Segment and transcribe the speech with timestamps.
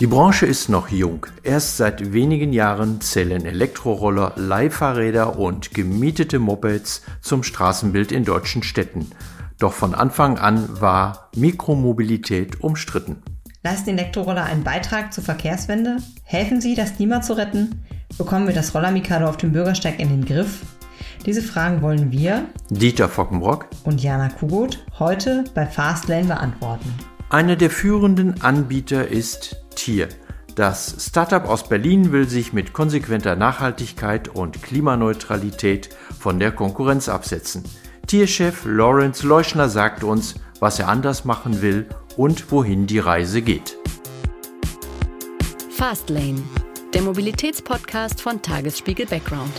[0.00, 1.24] Die Branche ist noch jung.
[1.44, 9.12] Erst seit wenigen Jahren zählen Elektroroller, Leihfahrräder und gemietete Mopeds zum Straßenbild in deutschen Städten.
[9.60, 13.22] Doch von Anfang an war Mikromobilität umstritten.
[13.62, 15.98] Leisten Elektroroller einen Beitrag zur Verkehrswende?
[16.24, 17.84] Helfen sie, das Klima zu retten?
[18.18, 20.62] Bekommen wir das Rollermikado auf dem Bürgersteig in den Griff?
[21.24, 26.92] Diese Fragen wollen wir, Dieter Fockenbrock und Jana Kugut, heute bei Fastlane beantworten.
[27.30, 30.08] Einer der führenden Anbieter ist Tier.
[30.54, 35.88] Das Startup aus Berlin will sich mit konsequenter Nachhaltigkeit und Klimaneutralität
[36.18, 37.64] von der Konkurrenz absetzen.
[38.06, 43.76] Tierchef Lawrence Leuschner sagt uns, was er anders machen will und wohin die Reise geht.
[45.70, 46.42] Fastlane,
[46.92, 49.52] der Mobilitätspodcast von Tagesspiegel Background.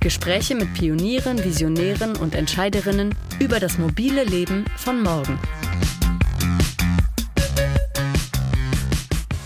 [0.00, 5.38] Gespräche mit Pionieren, Visionären und Entscheiderinnen über das mobile Leben von morgen.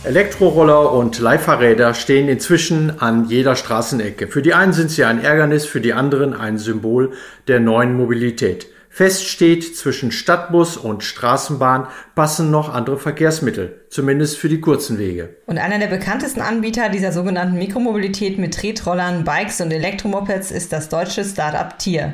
[0.04, 4.28] Elektroroller und Leihfahrräder stehen inzwischen an jeder Straßenecke.
[4.28, 7.12] Für die einen sind sie ein Ärgernis, für die anderen ein Symbol
[7.48, 8.66] der neuen Mobilität.
[8.90, 15.30] Fest steht, zwischen Stadtbus und Straßenbahn passen noch andere Verkehrsmittel, zumindest für die kurzen Wege.
[15.46, 20.90] Und einer der bekanntesten Anbieter dieser sogenannten Mikromobilität mit Tretrollern, Bikes und Elektromopeds ist das
[20.90, 22.12] deutsche Startup Tier.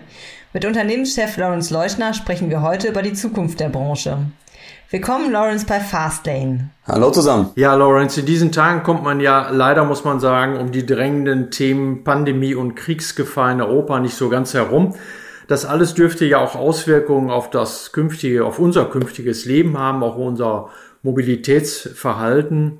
[0.53, 4.19] Mit Unternehmenschef Lawrence Leuschner sprechen wir heute über die Zukunft der Branche.
[4.93, 6.71] Willkommen, Lawrence, bei Fastlane.
[6.85, 7.51] Hallo zusammen.
[7.55, 11.53] Ja, Lawrence, in diesen Tagen kommt man ja leider, muss man sagen, um die drängenden
[11.53, 14.97] Themen Pandemie und Kriegsgefahr in Europa nicht so ganz herum.
[15.47, 20.17] Das alles dürfte ja auch Auswirkungen auf das künftige, auf unser künftiges Leben haben, auch
[20.17, 20.71] unser
[21.05, 22.79] Mobilitätsverhalten.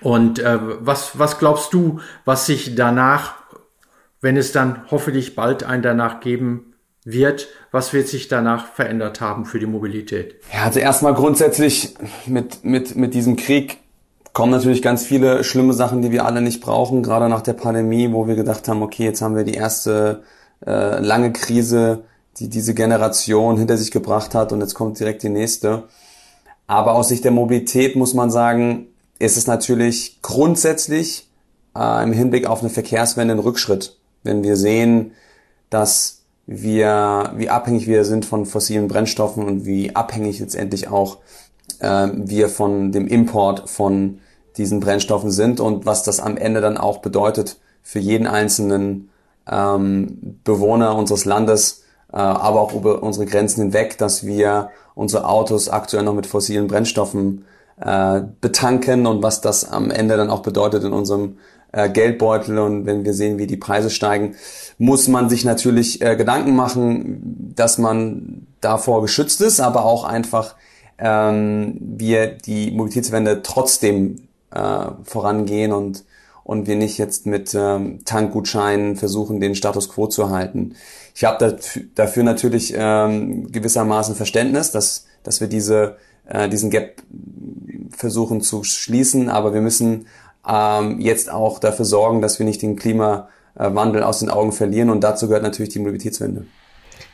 [0.00, 3.34] Und äh, was, was glaubst du, was sich danach,
[4.22, 6.72] wenn es dann hoffentlich bald ein danach geben
[7.04, 10.36] wird, was wird sich danach verändert haben für die Mobilität?
[10.52, 13.78] Ja, also erstmal grundsätzlich mit, mit, mit diesem Krieg
[14.32, 18.12] kommen natürlich ganz viele schlimme Sachen, die wir alle nicht brauchen, gerade nach der Pandemie,
[18.12, 20.22] wo wir gedacht haben, okay, jetzt haben wir die erste
[20.66, 22.04] äh, lange Krise,
[22.38, 25.84] die diese Generation hinter sich gebracht hat und jetzt kommt direkt die nächste.
[26.66, 28.88] Aber aus Sicht der Mobilität muss man sagen,
[29.18, 31.28] ist es natürlich grundsätzlich
[31.76, 35.12] äh, im Hinblick auf eine Verkehrswende ein Rückschritt, wenn wir sehen,
[35.68, 36.15] dass
[36.46, 41.18] wir, wie abhängig wir sind von fossilen Brennstoffen und wie abhängig letztendlich auch
[41.80, 44.20] äh, wir von dem Import von
[44.56, 49.10] diesen Brennstoffen sind und was das am Ende dann auch bedeutet für jeden einzelnen
[49.50, 55.68] ähm, Bewohner unseres Landes, äh, aber auch über unsere Grenzen hinweg, dass wir unsere Autos
[55.68, 57.44] aktuell noch mit fossilen Brennstoffen
[57.80, 61.38] äh, betanken und was das am Ende dann auch bedeutet in unserem
[61.72, 64.34] äh, Geldbeutel und wenn wir sehen, wie die Preise steigen,
[64.78, 70.56] muss man sich natürlich äh, Gedanken machen, dass man davor geschützt ist, aber auch einfach
[70.98, 76.04] ähm, wir die Mobilitätswende trotzdem äh, vorangehen und
[76.46, 80.76] und wir nicht jetzt mit ähm, Tankgutscheinen versuchen, den Status quo zu halten.
[81.12, 81.58] Ich habe
[81.96, 85.96] dafür natürlich ähm, gewissermaßen Verständnis, dass, dass wir diese,
[86.28, 87.02] äh, diesen Gap
[87.90, 90.06] versuchen zu schließen, aber wir müssen
[90.48, 95.02] ähm, jetzt auch dafür sorgen, dass wir nicht den Klimawandel aus den Augen verlieren und
[95.02, 96.46] dazu gehört natürlich die Mobilitätswende.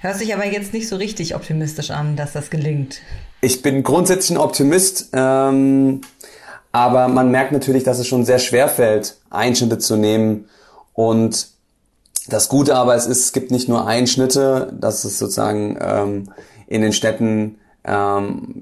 [0.01, 3.01] Hört sich aber jetzt nicht so richtig optimistisch an, dass das gelingt.
[3.41, 5.11] Ich bin grundsätzlich ein Optimist.
[5.13, 6.01] Ähm,
[6.73, 10.49] aber man merkt natürlich, dass es schon sehr schwer fällt, Einschnitte zu nehmen.
[10.95, 11.49] Und
[12.29, 16.33] das Gute aber es, ist, es gibt nicht nur Einschnitte, dass es sozusagen ähm,
[16.67, 18.55] in den Städten ähm,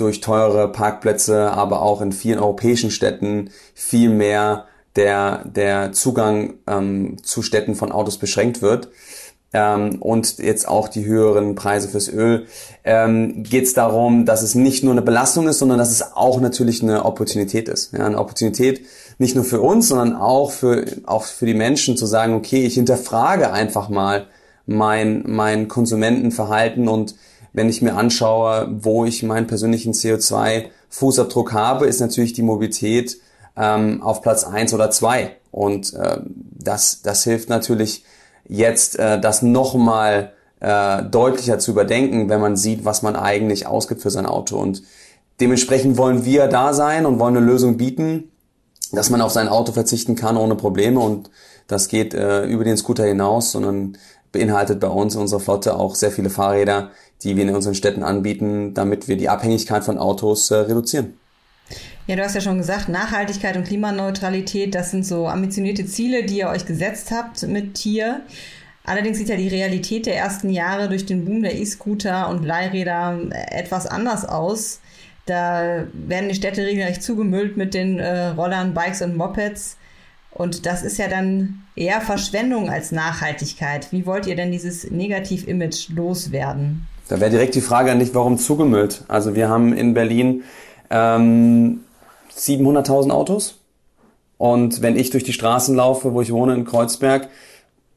[0.00, 4.66] durch teure Parkplätze, aber auch in vielen europäischen Städten viel mehr
[4.96, 8.88] der, der Zugang ähm, zu Städten von Autos beschränkt wird
[9.52, 12.46] ähm, und jetzt auch die höheren Preise fürs Öl,
[12.84, 16.40] ähm, geht es darum, dass es nicht nur eine Belastung ist, sondern dass es auch
[16.40, 17.92] natürlich eine Opportunität ist.
[17.92, 18.82] Ja, eine Opportunität
[19.16, 22.74] nicht nur für uns, sondern auch für, auch für die Menschen zu sagen, okay, ich
[22.74, 24.26] hinterfrage einfach mal
[24.66, 27.14] mein, mein Konsumentenverhalten und
[27.58, 33.18] wenn ich mir anschaue, wo ich meinen persönlichen CO2-Fußabdruck habe, ist natürlich die Mobilität
[33.56, 38.04] ähm, auf Platz eins oder zwei Und äh, das, das hilft natürlich
[38.48, 44.02] jetzt äh, das nochmal äh, deutlicher zu überdenken, wenn man sieht, was man eigentlich ausgibt
[44.02, 44.56] für sein Auto.
[44.56, 44.84] Und
[45.40, 48.30] dementsprechend wollen wir da sein und wollen eine Lösung bieten,
[48.92, 51.00] dass man auf sein Auto verzichten kann ohne Probleme.
[51.00, 51.28] Und
[51.66, 53.98] das geht äh, über den Scooter hinaus, sondern
[54.30, 56.90] beinhaltet bei uns in unserer Flotte auch sehr viele Fahrräder,
[57.22, 61.14] die wir in unseren Städten anbieten, damit wir die Abhängigkeit von Autos äh, reduzieren.
[62.06, 66.38] Ja, du hast ja schon gesagt, Nachhaltigkeit und Klimaneutralität, das sind so ambitionierte Ziele, die
[66.38, 68.22] ihr euch gesetzt habt mit Tier.
[68.84, 73.18] Allerdings sieht ja die Realität der ersten Jahre durch den Boom der E-Scooter und Leihräder
[73.50, 74.80] etwas anders aus.
[75.26, 79.76] Da werden die Städte regelrecht zugemüllt mit den äh, Rollern, Bikes und Mopeds.
[80.30, 83.92] Und das ist ja dann eher Verschwendung als Nachhaltigkeit.
[83.92, 86.86] Wie wollt ihr denn dieses Negativ-Image loswerden?
[87.08, 89.02] Da wäre direkt die Frage an dich, warum zugemüllt?
[89.08, 90.44] Also wir haben in Berlin
[90.90, 91.80] ähm,
[92.36, 93.58] 700.000 Autos.
[94.36, 97.28] Und wenn ich durch die Straßen laufe, wo ich wohne in Kreuzberg,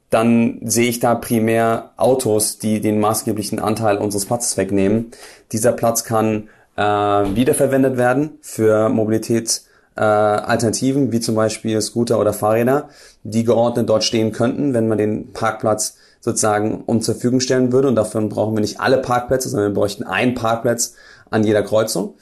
[0.09, 5.11] dann sehe ich da primär Autos, die den maßgeblichen Anteil unseres Platzes wegnehmen.
[5.51, 12.89] Dieser Platz kann äh, wiederverwendet werden für Mobilitätsalternativen, äh, wie zum Beispiel Scooter oder Fahrräder,
[13.23, 17.89] die geordnet dort stehen könnten, wenn man den Parkplatz sozusagen um zur Verfügung stellen würde.
[17.89, 20.93] Und dafür brauchen wir nicht alle Parkplätze, sondern wir bräuchten einen Parkplatz
[21.29, 22.15] an jeder Kreuzung.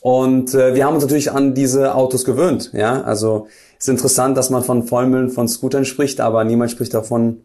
[0.00, 2.70] Und äh, wir haben uns natürlich an diese Autos gewöhnt.
[2.72, 3.46] Ja, also
[3.78, 7.42] ist interessant, dass man von Vollmüllen von Scootern spricht, aber niemand spricht davon,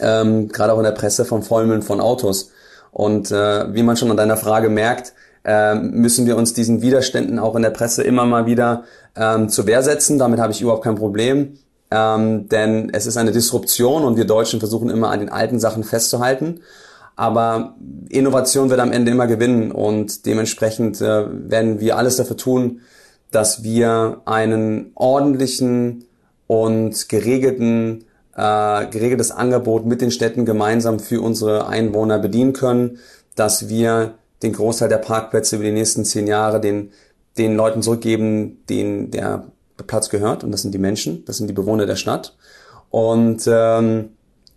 [0.00, 2.50] ähm, gerade auch in der Presse, von Vollmüllen von Autos.
[2.92, 5.12] Und äh, wie man schon an deiner Frage merkt,
[5.44, 8.84] äh, müssen wir uns diesen Widerständen auch in der Presse immer mal wieder
[9.16, 10.18] ähm, zur Wehr setzen.
[10.18, 11.58] Damit habe ich überhaupt kein Problem.
[11.90, 15.84] Ähm, denn es ist eine Disruption und wir Deutschen versuchen immer an den alten Sachen
[15.84, 16.60] festzuhalten.
[17.14, 17.76] Aber
[18.08, 22.80] Innovation wird am Ende immer gewinnen und dementsprechend äh, werden wir alles dafür tun,
[23.30, 26.04] dass wir einen ordentlichen
[26.46, 28.04] und geregelten,
[28.34, 32.98] äh, geregeltes Angebot mit den Städten gemeinsam für unsere Einwohner bedienen können,
[33.34, 36.90] dass wir den Großteil der Parkplätze über die nächsten zehn Jahre den,
[37.38, 39.46] den Leuten zurückgeben, denen der
[39.84, 40.44] Platz gehört.
[40.44, 42.34] Und das sind die Menschen, das sind die Bewohner der Stadt.
[42.90, 44.10] Und ähm,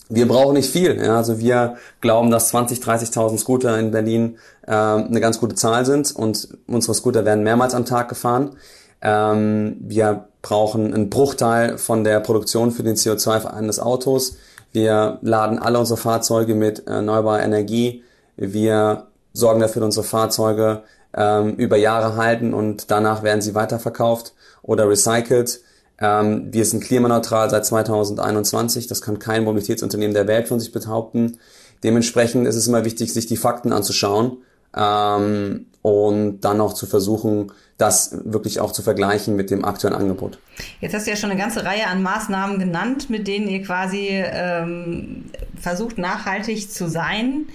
[0.10, 1.02] wir brauchen nicht viel.
[1.02, 1.18] Ja?
[1.18, 6.16] Also wir glauben, dass 20, 30.000 Scooter in Berlin äh, eine ganz gute Zahl sind
[6.16, 8.56] und unsere Scooter werden mehrmals am Tag gefahren.
[9.02, 14.38] Ähm, wir brauchen einen Bruchteil von der Produktion für den CO2 eines Autos.
[14.72, 18.04] Wir laden alle unsere Fahrzeuge mit erneuerbarer Energie.
[18.36, 20.84] Wir sorgen dafür, dass unsere Fahrzeuge
[21.14, 25.62] ähm, über Jahre halten und danach werden sie weiterverkauft oder recycelt.
[26.00, 28.88] Ähm, wir sind klimaneutral seit 2021.
[28.88, 31.40] Das kann kein Mobilitätsunternehmen der Welt von sich behaupten.
[31.84, 34.38] Dementsprechend ist es immer wichtig, sich die Fakten anzuschauen
[34.76, 40.40] ähm, und dann auch zu versuchen, das wirklich auch zu vergleichen mit dem aktuellen Angebot.
[40.82, 44.10] Jetzt hast du ja schon eine ganze Reihe an Maßnahmen genannt, mit denen ihr quasi
[44.12, 45.26] ähm,
[45.60, 47.46] versucht, nachhaltig zu sein.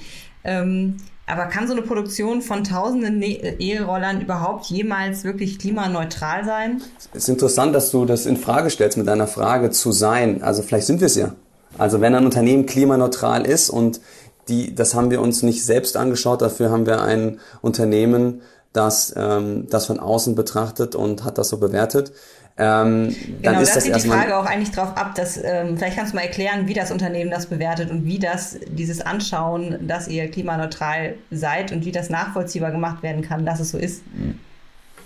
[0.42, 6.82] Ähm, aber kann so eine Produktion von tausenden ne E-Rollern überhaupt jemals wirklich klimaneutral sein?
[7.12, 10.42] Es ist interessant, dass du das in Frage stellst mit deiner Frage zu sein.
[10.42, 11.34] Also vielleicht sind wir es ja.
[11.78, 14.00] Also wenn ein Unternehmen klimaneutral ist und
[14.48, 18.42] die, das haben wir uns nicht selbst angeschaut, dafür haben wir ein Unternehmen,
[18.74, 22.12] das ähm, das von außen betrachtet und hat das so bewertet.
[22.56, 26.16] Ähm, genau, ist das die Frage auch eigentlich darauf ab, dass ähm, vielleicht kannst du
[26.16, 31.16] mal erklären, wie das Unternehmen das bewertet und wie das dieses Anschauen, dass ihr klimaneutral
[31.32, 34.02] seid und wie das nachvollziehbar gemacht werden kann, dass es so ist.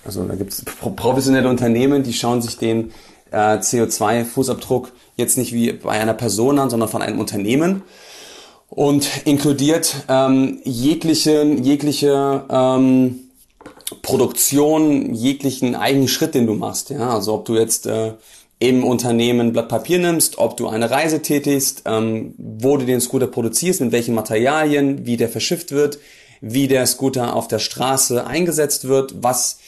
[0.05, 2.93] Also da gibt es professionelle Unternehmen, die schauen sich den
[3.31, 7.83] äh, CO2-Fußabdruck jetzt nicht wie bei einer Person an, sondern von einem Unternehmen
[8.69, 13.21] und inkludiert ähm, jegliche, jegliche ähm,
[14.03, 16.91] Produktion jeglichen eigenen Schritt, den du machst.
[16.91, 18.13] Ja, also ob du jetzt äh,
[18.59, 23.29] im Unternehmen Blatt Papier nimmst, ob du eine Reise tätigst, ähm, wo du den Scooter
[23.29, 25.99] produzierst, mit welchen Materialien, wie der verschifft wird,
[26.41, 29.59] wie der Scooter auf der Straße eingesetzt wird, was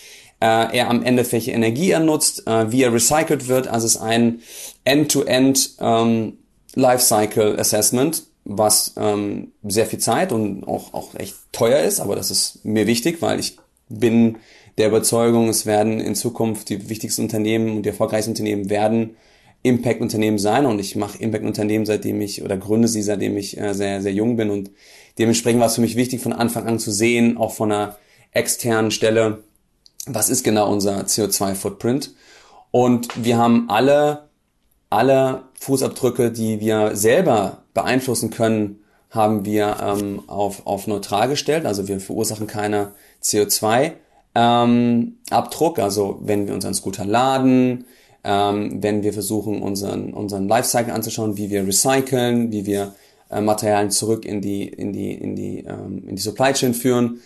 [0.41, 3.69] äh, er am Ende welche Energie er nutzt, äh, wie er recycelt wird.
[3.69, 4.41] Also es ist ein
[4.85, 6.39] End-to-End -End, ähm,
[6.75, 12.31] Lifecycle Assessment, was ähm, sehr viel Zeit und auch, auch echt teuer ist, aber das
[12.31, 13.57] ist mir wichtig, weil ich
[13.91, 14.39] bin
[14.79, 19.17] der Überzeugung, es werden in Zukunft die wichtigsten Unternehmen und die erfolgreichsten Unternehmen werden
[19.63, 20.65] Impact-Unternehmen sein.
[20.65, 24.37] Und ich mache Impact-Unternehmen, seitdem ich oder gründe sie, seitdem ich äh, sehr, sehr jung
[24.37, 24.49] bin.
[24.49, 24.71] Und
[25.19, 27.97] dementsprechend war es für mich wichtig, von Anfang an zu sehen, auch von einer
[28.33, 29.43] externen Stelle,
[30.07, 32.15] was ist genau unser CO2-Footprint
[32.71, 34.29] und wir haben alle,
[34.89, 41.89] alle Fußabdrücke, die wir selber beeinflussen können, haben wir ähm, auf, auf neutral gestellt, also
[41.89, 42.93] wir verursachen keine
[43.23, 43.93] CO2
[44.35, 47.85] ähm, Abdruck, also wenn wir unseren Scooter laden,
[48.23, 52.95] ähm, wenn wir versuchen, unseren, unseren Lifecycle anzuschauen, wie wir recyceln, wie wir
[53.31, 57.21] äh, Materialien zurück in die, in die, in die, ähm, in die Supply Chain führen.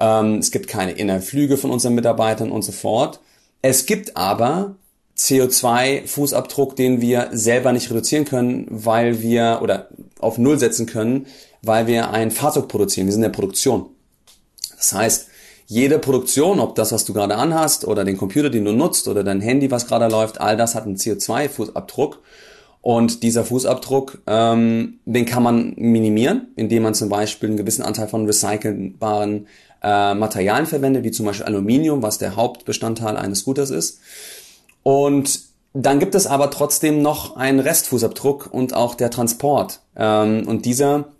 [0.00, 3.20] Ähm, es gibt keine Innerflüge von unseren Mitarbeitern und so fort.
[3.62, 4.76] Es gibt aber
[5.18, 11.26] CO2-Fußabdruck, den wir selber nicht reduzieren können, weil wir, oder auf Null setzen können,
[11.62, 13.06] weil wir ein Fahrzeug produzieren.
[13.06, 13.86] Wir sind in der Produktion.
[14.78, 15.29] Das heißt,
[15.70, 19.22] jede Produktion, ob das, was du gerade anhast oder den Computer, den du nutzt oder
[19.22, 22.16] dein Handy, was gerade läuft, all das hat einen CO2-Fußabdruck.
[22.82, 28.08] Und dieser Fußabdruck, ähm, den kann man minimieren, indem man zum Beispiel einen gewissen Anteil
[28.08, 29.46] von recycelbaren
[29.80, 34.00] äh, Materialien verwendet, wie zum Beispiel Aluminium, was der Hauptbestandteil eines Scooters ist.
[34.82, 35.38] Und
[35.72, 39.82] dann gibt es aber trotzdem noch einen Restfußabdruck und auch der Transport.
[39.94, 41.12] Ähm, und dieser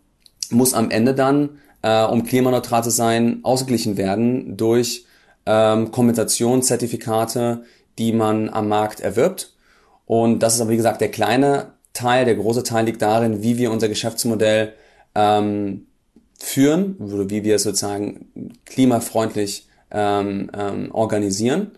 [0.50, 1.50] muss am Ende dann,
[1.82, 5.06] äh, um klimaneutral zu sein, ausgeglichen werden durch
[5.46, 7.64] ähm, Kompensationszertifikate,
[7.98, 9.54] die man am Markt erwirbt.
[10.06, 12.24] Und das ist aber, wie gesagt, der kleine Teil.
[12.24, 14.74] Der große Teil liegt darin, wie wir unser Geschäftsmodell
[15.14, 15.86] ähm,
[16.38, 21.72] führen, wie wir es sozusagen klimafreundlich ähm, ähm, organisieren.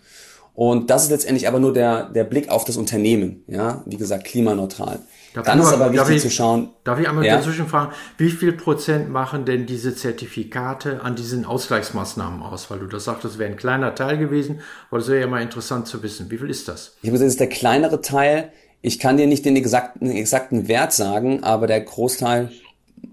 [0.54, 4.24] Und das ist letztendlich aber nur der, der Blick auf das Unternehmen, ja, wie gesagt,
[4.24, 5.00] klimaneutral.
[5.34, 6.70] Darf Dann ist aber wichtig ich, zu schauen.
[6.84, 7.36] Darf ich einmal ja?
[7.36, 12.70] dazwischen fragen, wie viel Prozent machen denn diese Zertifikate an diesen Ausgleichsmaßnahmen aus?
[12.70, 15.40] Weil du das sagtest, das wäre ein kleiner Teil gewesen, aber das wäre ja mal
[15.40, 16.30] interessant zu wissen.
[16.30, 16.96] Wie viel ist das?
[17.00, 18.52] Ich habe gesagt, das ist der kleinere Teil.
[18.82, 22.50] Ich kann dir nicht den exakten, den exakten Wert sagen, aber der Großteil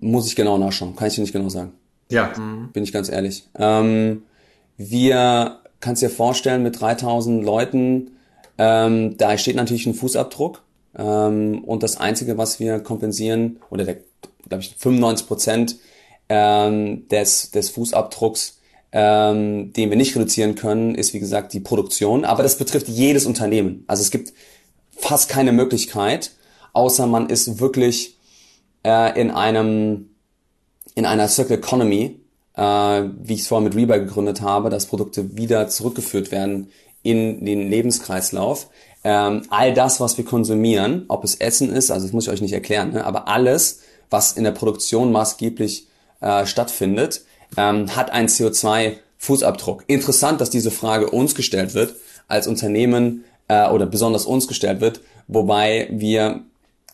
[0.01, 0.98] muss ich genau nachschauen.
[0.98, 1.72] Kann ich dir nicht genau sagen.
[2.10, 2.34] Ja.
[2.74, 3.48] Bin ich ganz ehrlich.
[3.55, 4.24] Ähm,
[4.77, 8.12] wir, kannst dir vorstellen, mit 3000 Leuten,
[8.57, 10.62] ähm, da steht natürlich ein Fußabdruck.
[10.98, 13.98] Ähm, und das Einzige, was wir kompensieren, oder der,
[14.48, 15.75] glaube ich, 95 Prozent
[16.27, 18.59] ähm, des, des Fußabdrucks,
[18.91, 22.25] ähm, den wir nicht reduzieren können, ist wie gesagt die Produktion.
[22.25, 23.83] Aber das betrifft jedes Unternehmen.
[23.88, 24.33] Also es gibt
[24.91, 26.31] fast keine Möglichkeit,
[26.74, 28.17] außer man ist wirklich
[28.83, 30.09] äh, in einem
[30.95, 32.18] in einer Circle Economy,
[32.59, 36.67] äh, wie ich es vorher mit Rebuy gegründet habe, dass Produkte wieder zurückgeführt werden
[37.03, 38.67] in den Lebenskreislauf.
[39.05, 42.41] Ähm, all das, was wir konsumieren, ob es Essen ist, also das muss ich euch
[42.41, 45.87] nicht erklären, ne, aber alles, was in der Produktion maßgeblich
[46.19, 47.21] äh, stattfindet,
[47.55, 49.83] ähm, hat einen CO2-Fußabdruck.
[49.87, 51.95] Interessant, dass diese Frage uns gestellt wird
[52.27, 54.99] als Unternehmen äh, oder besonders uns gestellt wird,
[55.29, 56.41] wobei wir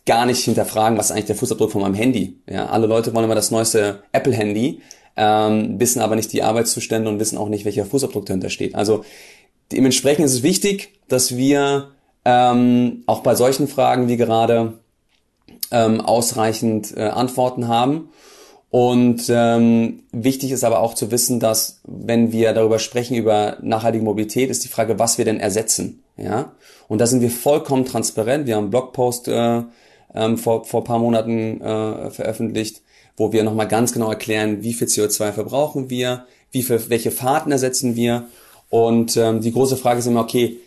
[0.06, 2.38] gar nicht hinterfragen, was eigentlich der Fußabdruck von meinem Handy.
[2.48, 4.82] Ja, alle Leute wollen immer das neueste Apple-Handy,
[5.18, 8.76] ähm, wissen aber nicht die Arbeitszustände und wissen auch nicht, welcher Fußabdruck dahinter steht.
[8.76, 9.04] Also
[9.72, 11.92] dementsprechend ist es wichtig, dass wir
[12.26, 14.80] ähm, auch bei solchen Fragen wie gerade
[15.72, 18.10] ähm, ausreichend äh, Antworten haben.
[18.70, 24.04] Und ähm, wichtig ist aber auch zu wissen, dass wenn wir darüber sprechen, über nachhaltige
[24.04, 26.04] Mobilität, ist die Frage, was wir denn ersetzen.
[26.18, 26.52] Ja?
[26.90, 28.48] Und da sind wir vollkommen transparent.
[28.48, 29.62] Wir haben einen Blogpost äh,
[30.14, 32.82] ähm, vor, vor paar Monaten äh, veröffentlicht,
[33.18, 37.52] wo wir nochmal ganz genau erklären, wie viel CO2 verbrauchen wir, wie viel, welche Fahrten
[37.52, 38.28] ersetzen wir.
[38.70, 40.58] Und ähm, die große Frage ist immer, okay,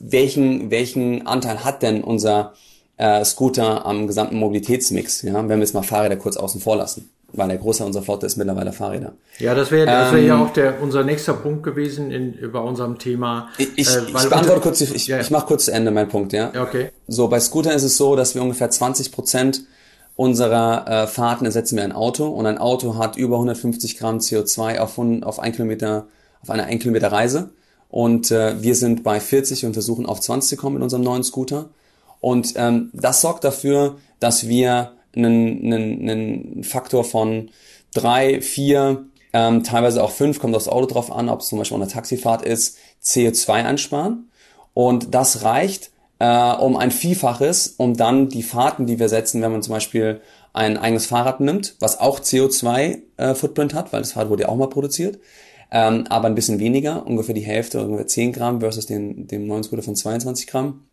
[0.00, 2.54] welchen, welchen Anteil hat denn unser
[2.96, 5.22] äh, Scooter am gesamten Mobilitätsmix?
[5.22, 7.10] Ja, wenn wir jetzt mal Fahrräder kurz außen vor lassen.
[7.30, 9.12] Weil der Großteil unserer Flotte ist mittlerweile Fahrräder.
[9.38, 12.58] Ja, das wäre das wär ähm, ja auch der, unser nächster Punkt gewesen in, bei
[12.58, 13.50] unserem Thema.
[13.58, 16.32] Ich, ich, äh, ich beantworte kurz, ich, ja, ich mache kurz zu Ende meinen Punkt,
[16.32, 16.50] ja.
[16.58, 16.90] Okay.
[17.06, 19.62] So, bei Scootern ist es so, dass wir ungefähr 20 Prozent
[20.18, 24.80] unserer äh, Fahrten ersetzen wir ein Auto und ein Auto hat über 150 Gramm CO2
[24.80, 26.08] auf, auf ein Kilometer,
[26.42, 27.50] auf einer 1 Kilometer Reise.
[27.88, 31.22] Und äh, wir sind bei 40 und versuchen auf 20 zu kommen mit unserem neuen
[31.22, 31.68] Scooter.
[32.18, 37.50] Und ähm, das sorgt dafür, dass wir einen, einen, einen Faktor von
[37.94, 41.76] drei, vier, ähm, teilweise auch fünf, kommt aufs Auto drauf an, ob es zum Beispiel
[41.76, 44.32] eine Taxifahrt ist, CO2 einsparen.
[44.74, 49.52] Und das reicht, äh, um ein Vielfaches, um dann die Fahrten, die wir setzen, wenn
[49.52, 50.20] man zum Beispiel
[50.52, 54.56] ein eigenes Fahrrad nimmt, was auch CO2-Footprint äh, hat, weil das Fahrrad wurde ja auch
[54.56, 55.18] mal produziert,
[55.70, 59.62] ähm, aber ein bisschen weniger, ungefähr die Hälfte, ungefähr 10 Gramm versus den, dem neuen
[59.62, 60.84] Scooter von 22 Gramm.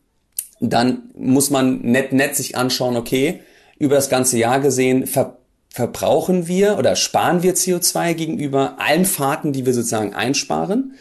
[0.59, 3.41] Dann muss man nett, nett sich anschauen, okay,
[3.77, 5.37] über das ganze Jahr gesehen ver
[5.69, 10.93] verbrauchen wir oder sparen wir CO2 gegenüber allen Fahrten, die wir sozusagen einsparen.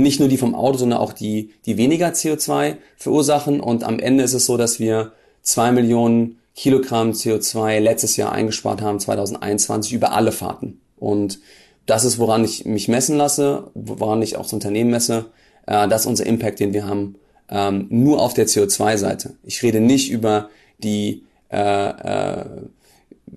[0.00, 3.60] Nicht nur die vom Auto, sondern auch die, die weniger CO2 verursachen.
[3.60, 8.82] Und am Ende ist es so, dass wir zwei Millionen Kilogramm CO2 letztes Jahr eingespart
[8.82, 10.80] haben, 2021, über alle Fahrten.
[10.98, 11.40] Und
[11.86, 15.26] das ist, woran ich mich messen lasse, woran ich auch das Unternehmen messe.
[15.66, 17.16] Äh, das ist unser Impact, den wir haben,
[17.50, 19.34] ähm, nur auf der CO2-Seite.
[19.42, 20.48] Ich rede nicht über
[20.82, 22.44] die äh, äh,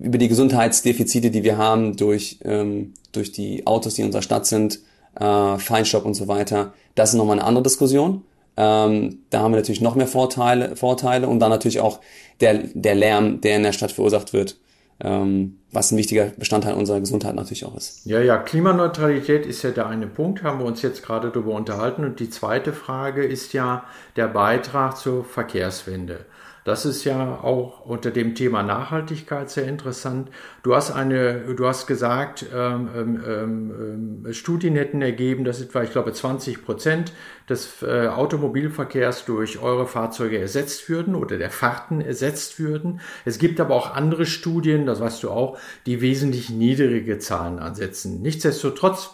[0.00, 4.46] über die Gesundheitsdefizite, die wir haben durch ähm, durch die Autos, die in unserer Stadt
[4.46, 4.80] sind,
[5.18, 6.72] äh, Feinstaub und so weiter.
[6.94, 8.24] Das ist nochmal eine andere Diskussion.
[8.56, 12.00] Ähm, da haben wir natürlich noch mehr Vorteile, Vorteile und dann natürlich auch
[12.40, 14.56] der, der Lärm, der in der Stadt verursacht wird
[15.00, 18.06] ähm, was ein wichtiger Bestandteil unserer Gesundheit natürlich auch ist.
[18.06, 22.04] Ja, ja, Klimaneutralität ist ja der eine Punkt, haben wir uns jetzt gerade darüber unterhalten.
[22.04, 23.84] Und die zweite Frage ist ja
[24.16, 26.20] der Beitrag zur Verkehrswende.
[26.64, 30.30] Das ist ja auch unter dem Thema Nachhaltigkeit sehr interessant.
[30.62, 35.92] Du hast eine, du hast gesagt, ähm, ähm, ähm, Studien hätten ergeben, dass etwa, ich
[35.92, 37.12] glaube, 20 Prozent
[37.50, 43.00] des äh, Automobilverkehrs durch eure Fahrzeuge ersetzt würden oder der Fahrten ersetzt würden.
[43.26, 48.22] Es gibt aber auch andere Studien, das weißt du auch, die wesentlich niedrige Zahlen ansetzen.
[48.22, 49.10] Nichtsdestotrotz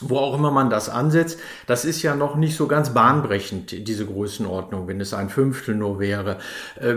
[0.00, 4.06] wo auch immer man das ansetzt, das ist ja noch nicht so ganz bahnbrechend, diese
[4.06, 6.38] Größenordnung, wenn es ein Fünftel nur wäre.
[6.80, 6.96] Äh,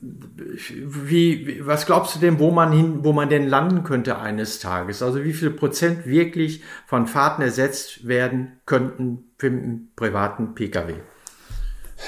[0.00, 5.02] wie, was glaubst du denn, wo man hin, wo man denn landen könnte eines Tages?
[5.02, 10.94] Also wie viel Prozent wirklich von Fahrten ersetzt werden könnten für einen privaten Pkw?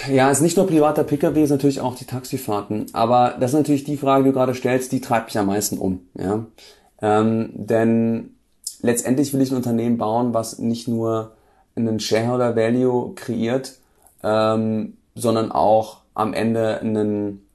[0.09, 2.87] Ja, es ist nicht nur privater Pkw, es ist natürlich auch die Taxifahrten.
[2.93, 5.79] Aber das ist natürlich die Frage, die du gerade stellst, die treibt mich am meisten
[5.79, 6.03] um.
[6.15, 6.47] Ja?
[7.03, 8.37] Ähm, denn
[8.83, 11.33] letztendlich will ich ein Unternehmen bauen, was nicht nur
[11.77, 13.79] einen Shareholder Value kreiert,
[14.23, 17.47] ähm, sondern auch am Ende einen,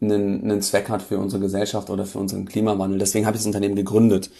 [0.00, 2.98] einen, einen Zweck hat für unsere Gesellschaft oder für unseren Klimawandel.
[2.98, 4.30] Deswegen habe ich das Unternehmen gegründet.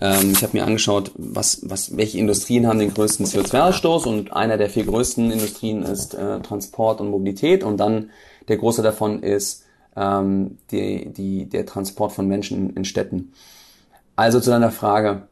[0.00, 4.56] Ähm, ich habe mir angeschaut, was, was, welche Industrien haben den größten CO2-Ausstoß und einer
[4.56, 8.10] der vier größten Industrien ist äh, Transport und Mobilität und dann
[8.48, 9.64] der große davon ist
[9.96, 13.32] ähm, die, die, der Transport von Menschen in, in Städten.
[14.22, 15.26] Also zu deiner Frage.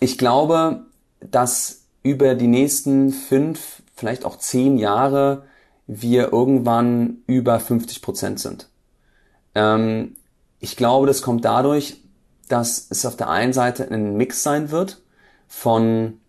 [0.00, 0.84] Ich glaube,
[1.22, 5.44] dass über die nächsten fünf, vielleicht auch zehn Jahre
[5.86, 8.68] wir irgendwann über 50 Prozent sind.
[9.54, 10.14] Ähm,
[10.60, 12.02] ich glaube, das kommt dadurch,
[12.50, 15.00] dass es auf der einen Seite ein Mix sein wird
[15.48, 16.20] von,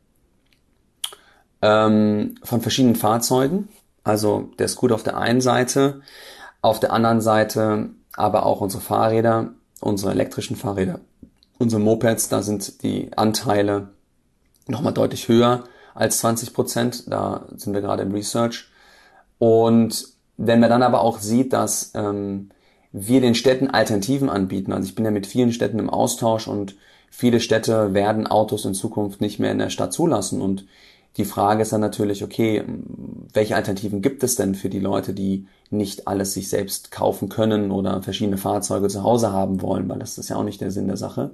[1.61, 3.67] ähm, von verschiedenen Fahrzeugen.
[4.05, 5.99] Also der Scooter auf der einen Seite,
[6.61, 9.49] auf der anderen Seite aber auch unsere Fahrräder,
[9.81, 11.01] unsere elektrischen Fahrräder
[11.59, 13.89] unsere Mopeds, da sind die Anteile
[14.67, 15.63] nochmal deutlich höher
[15.95, 17.11] als 20 Prozent.
[17.11, 18.65] Da sind wir gerade im Research.
[19.39, 22.49] Und wenn man dann aber auch sieht, dass ähm,
[22.91, 26.75] wir den Städten Alternativen anbieten, also ich bin ja mit vielen Städten im Austausch und
[27.09, 30.65] viele Städte werden Autos in Zukunft nicht mehr in der Stadt zulassen und
[31.17, 32.63] die Frage ist dann natürlich, okay,
[33.33, 37.71] welche Alternativen gibt es denn für die Leute, die nicht alles sich selbst kaufen können
[37.71, 40.87] oder verschiedene Fahrzeuge zu Hause haben wollen, weil das ist ja auch nicht der Sinn
[40.87, 41.31] der Sache.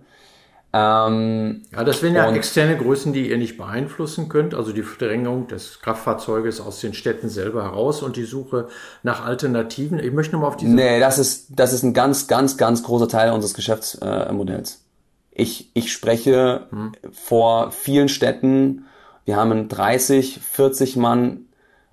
[0.75, 5.47] Ähm, ja, das wären ja externe Größen, die ihr nicht beeinflussen könnt, also die Verdrängung
[5.47, 8.69] des Kraftfahrzeuges aus den Städten selber heraus und die Suche
[9.03, 9.99] nach Alternativen.
[9.99, 10.73] Ich möchte nochmal auf diese.
[10.73, 14.83] Nee, das ist, das ist ein ganz, ganz, ganz großer Teil unseres Geschäftsmodells.
[15.29, 16.93] Ich, ich spreche hm.
[17.11, 18.85] vor vielen Städten,
[19.25, 21.45] wir haben ein 30, 40 Mann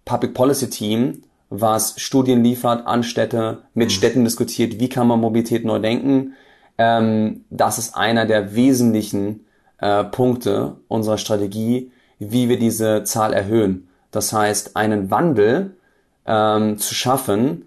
[0.04, 3.92] Public Policy Team, was Studien liefert an Städte, mit mhm.
[3.92, 6.34] Städten diskutiert, wie kann man Mobilität neu denken.
[6.78, 9.46] Ähm, das ist einer der wesentlichen
[9.78, 13.88] äh, Punkte unserer Strategie, wie wir diese Zahl erhöhen.
[14.10, 15.76] Das heißt, einen Wandel
[16.26, 17.66] ähm, zu schaffen,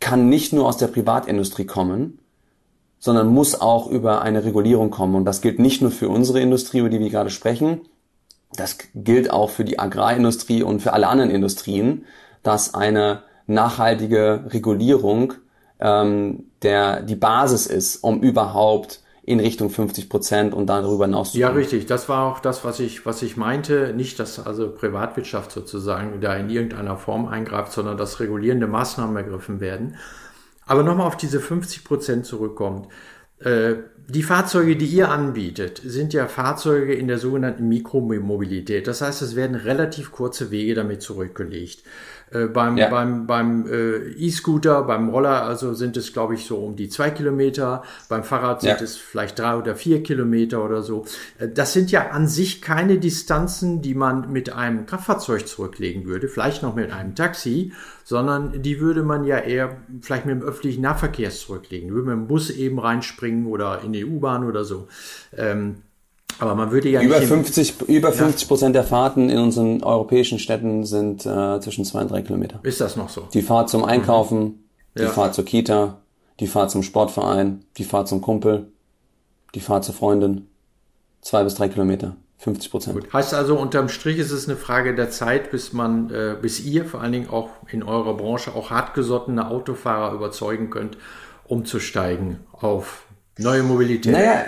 [0.00, 2.18] kann nicht nur aus der Privatindustrie kommen,
[2.98, 5.14] sondern muss auch über eine Regulierung kommen.
[5.14, 7.82] Und das gilt nicht nur für unsere Industrie, über die wir gerade sprechen,
[8.54, 12.04] das gilt auch für die Agrarindustrie und für alle anderen Industrien,
[12.42, 15.34] dass eine nachhaltige Regulierung
[15.80, 21.38] ähm, der die Basis ist, um überhaupt in Richtung 50 Prozent und darüber hinaus zu
[21.38, 21.86] Ja, richtig.
[21.86, 23.92] Das war auch das, was ich, was ich meinte.
[23.94, 29.60] Nicht, dass also Privatwirtschaft sozusagen da in irgendeiner Form eingreift, sondern dass regulierende Maßnahmen ergriffen
[29.60, 29.96] werden.
[30.64, 32.88] Aber nochmal auf diese 50 Prozent zurückkommt.
[33.38, 33.74] Äh,
[34.08, 38.86] die Fahrzeuge, die ihr anbietet, sind ja Fahrzeuge in der sogenannten Mikromobilität.
[38.86, 41.82] Das heißt, es werden relativ kurze Wege damit zurückgelegt.
[42.32, 42.88] Äh, beim ja.
[42.88, 47.10] beim, beim äh, E-Scooter, beim Roller, also sind es, glaube ich, so um die zwei
[47.10, 47.84] Kilometer.
[48.08, 48.82] Beim Fahrrad sind ja.
[48.82, 51.04] es vielleicht drei oder vier Kilometer oder so.
[51.38, 56.26] Äh, das sind ja an sich keine Distanzen, die man mit einem Kraftfahrzeug zurücklegen würde,
[56.26, 60.82] vielleicht noch mit einem Taxi, sondern die würde man ja eher vielleicht mit dem öffentlichen
[60.82, 61.90] Nahverkehr zurücklegen.
[61.90, 64.88] Würde mit dem Bus eben reinspringen oder in die U-Bahn oder so.
[65.36, 65.82] Ähm,
[66.38, 70.84] aber man würde ja über 50 über 50 Prozent der Fahrten in unseren europäischen Städten
[70.84, 72.60] sind äh, zwischen zwei und drei Kilometer.
[72.62, 73.28] Ist das noch so?
[73.32, 74.54] Die Fahrt zum Einkaufen, mhm.
[74.98, 75.10] die ja.
[75.10, 75.98] Fahrt zur Kita,
[76.40, 78.68] die Fahrt zum Sportverein, die Fahrt zum Kumpel,
[79.54, 80.48] die Fahrt zur Freundin,
[81.22, 82.16] zwei bis drei Kilometer.
[82.38, 83.12] 50 Prozent.
[83.14, 86.84] Heißt also, unterm Strich ist es eine Frage der Zeit, bis man, äh, bis ihr
[86.84, 90.98] vor allen Dingen auch in eurer Branche auch hartgesottene Autofahrer überzeugen könnt,
[91.44, 93.05] umzusteigen auf
[93.38, 94.12] Neue Mobilität.
[94.12, 94.46] Naja,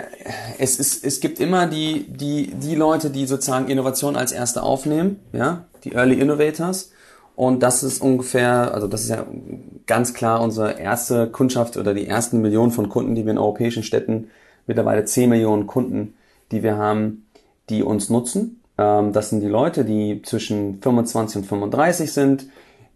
[0.57, 5.19] es, ist, es gibt immer die, die, die Leute, die sozusagen Innovation als erste aufnehmen,
[5.31, 6.91] ja, die Early Innovators.
[7.35, 9.25] Und das ist ungefähr, also das ist ja
[9.85, 13.83] ganz klar unsere erste Kundschaft oder die ersten Millionen von Kunden, die wir in europäischen
[13.83, 14.29] Städten,
[14.65, 16.15] mittlerweile 10 Millionen Kunden,
[16.51, 17.27] die wir haben,
[17.69, 18.59] die uns nutzen.
[18.79, 22.47] Ähm, das sind die Leute, die zwischen 25 und 35 sind,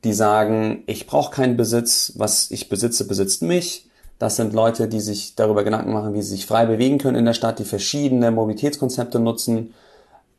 [0.04, 3.88] die sagen, ich brauche keinen Besitz, was ich besitze, besitzt mich
[4.24, 7.26] das sind Leute, die sich darüber Gedanken machen, wie sie sich frei bewegen können in
[7.26, 9.74] der Stadt, die verschiedene Mobilitätskonzepte nutzen.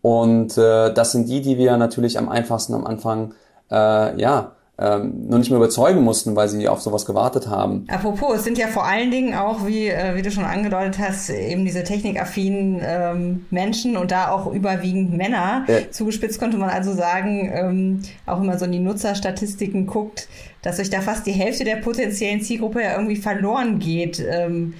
[0.00, 3.34] Und äh, das sind die, die wir natürlich am einfachsten am Anfang
[3.70, 7.86] äh, ja ähm, noch nicht mehr überzeugen mussten, weil sie auf sowas gewartet haben.
[7.88, 11.30] Apropos, es sind ja vor allen Dingen auch, wie, äh, wie du schon angedeutet hast,
[11.30, 15.64] eben diese technikaffinen ähm, Menschen und da auch überwiegend Männer.
[15.68, 15.90] Ja.
[15.92, 20.28] Zugespitzt konnte man also sagen, ähm, auch wenn man so in die Nutzerstatistiken guckt,
[20.62, 24.18] dass euch da fast die Hälfte der potenziellen Zielgruppe ja irgendwie verloren geht.
[24.18, 24.74] Ähm,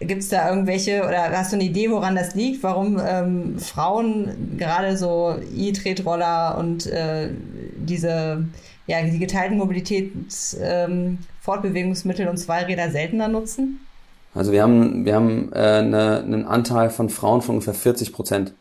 [0.00, 4.56] Gibt es da irgendwelche, oder hast du eine Idee, woran das liegt, warum ähm, Frauen
[4.58, 7.30] gerade so E-Tretroller und äh,
[7.76, 8.44] diese
[8.86, 13.80] ja, die geteilten Mobilitäts, ähm, Fortbewegungsmittel und Zweiräder seltener nutzen?
[14.34, 18.54] Also wir haben, wir haben äh, eine, einen Anteil von Frauen von ungefähr 40 Prozent.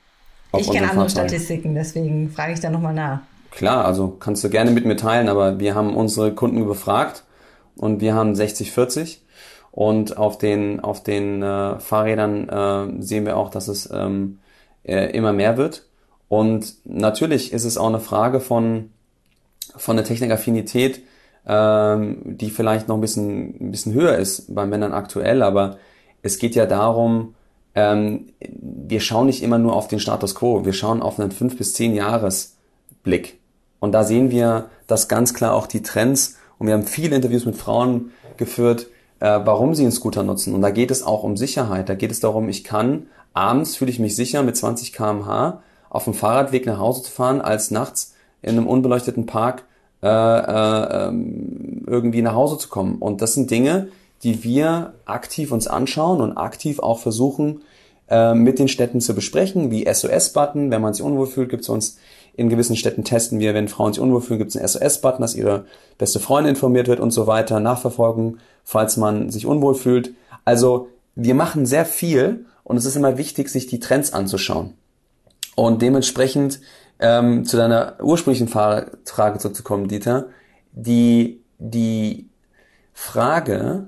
[0.57, 1.29] Ich kenne andere Fahrzeugen.
[1.29, 3.21] Statistiken, deswegen frage ich da nochmal nach.
[3.51, 7.23] Klar, also kannst du gerne mit mir teilen, aber wir haben unsere Kunden befragt
[7.75, 9.19] und wir haben 60-40
[9.71, 14.39] und auf den, auf den äh, Fahrrädern äh, sehen wir auch, dass es ähm,
[14.83, 15.87] äh, immer mehr wird.
[16.27, 18.91] Und natürlich ist es auch eine Frage von,
[19.75, 21.01] von der Technikaffinität,
[21.45, 25.77] ähm, die vielleicht noch ein bisschen, ein bisschen höher ist bei Männern aktuell, aber
[26.21, 27.35] es geht ja darum,
[27.73, 31.57] ähm, wir schauen nicht immer nur auf den Status quo, wir schauen auf einen fünf
[31.57, 32.57] bis zehn Jahres
[33.03, 33.39] Blick.
[33.79, 37.45] Und da sehen wir, dass ganz klar auch die Trends, und wir haben viele Interviews
[37.45, 38.87] mit Frauen geführt,
[39.19, 40.53] äh, warum sie einen Scooter nutzen.
[40.53, 41.89] Und da geht es auch um Sicherheit.
[41.89, 46.03] Da geht es darum, ich kann abends fühle ich mich sicher mit 20 kmh auf
[46.03, 48.10] dem Fahrradweg nach Hause zu fahren, als nachts
[48.41, 49.63] in einem unbeleuchteten Park
[50.03, 52.95] äh, äh, ähm, irgendwie nach Hause zu kommen.
[52.95, 53.89] Und das sind Dinge,
[54.23, 57.61] die wir aktiv uns anschauen und aktiv auch versuchen
[58.09, 61.69] äh, mit den Städten zu besprechen, wie SOS-Button, wenn man sich unwohl fühlt, gibt es
[61.69, 61.97] uns
[62.33, 65.35] in gewissen Städten testen wir, wenn Frauen sich unwohl fühlen, gibt es einen SOS-Button, dass
[65.35, 65.65] ihre
[65.97, 70.13] beste Freundin informiert wird und so weiter, nachverfolgen, falls man sich unwohl fühlt.
[70.45, 74.73] Also wir machen sehr viel und es ist immer wichtig, sich die Trends anzuschauen.
[75.55, 76.61] Und dementsprechend
[77.01, 80.27] ähm, zu deiner ursprünglichen Frage zurückzukommen, Dieter,
[80.71, 82.29] die, die
[82.93, 83.87] Frage,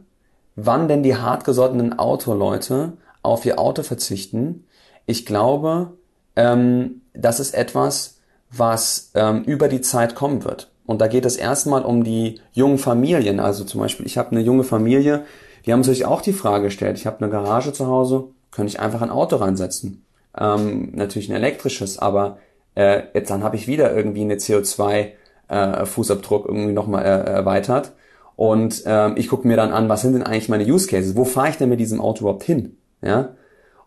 [0.55, 4.65] wann denn die hartgesottenen Autoleute auf ihr Auto verzichten,
[5.05, 5.93] ich glaube,
[6.35, 8.17] ähm, das ist etwas,
[8.49, 10.71] was ähm, über die Zeit kommen wird.
[10.85, 13.39] Und da geht es erstmal um die jungen Familien.
[13.39, 15.25] Also zum Beispiel, ich habe eine junge Familie,
[15.65, 18.79] die haben sich auch die Frage gestellt, ich habe eine Garage zu Hause, könnte ich
[18.79, 20.03] einfach ein Auto reinsetzen.
[20.37, 22.37] Ähm, natürlich ein elektrisches, aber
[22.75, 27.93] äh, jetzt dann habe ich wieder irgendwie eine CO2-Fußabdruck äh, irgendwie nochmal äh, erweitert.
[28.35, 31.15] Und ähm, ich gucke mir dann an, was sind denn eigentlich meine Use Cases?
[31.15, 32.77] Wo fahre ich denn mit diesem Auto überhaupt hin?
[33.01, 33.29] Ja.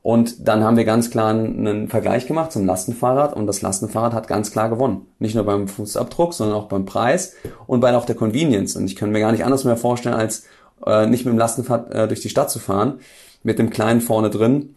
[0.02, 4.28] Und dann haben wir ganz klar einen Vergleich gemacht zum Lastenfahrrad und das Lastenfahrrad hat
[4.28, 5.08] ganz klar gewonnen.
[5.18, 7.34] Nicht nur beim Fußabdruck, sondern auch beim Preis
[7.66, 8.76] und bei auch der Convenience.
[8.76, 10.44] Und ich kann mir gar nicht anders mehr vorstellen, als
[10.86, 13.00] äh, nicht mit dem Lastenfahrrad äh, durch die Stadt zu fahren,
[13.42, 14.76] mit dem kleinen vorne drin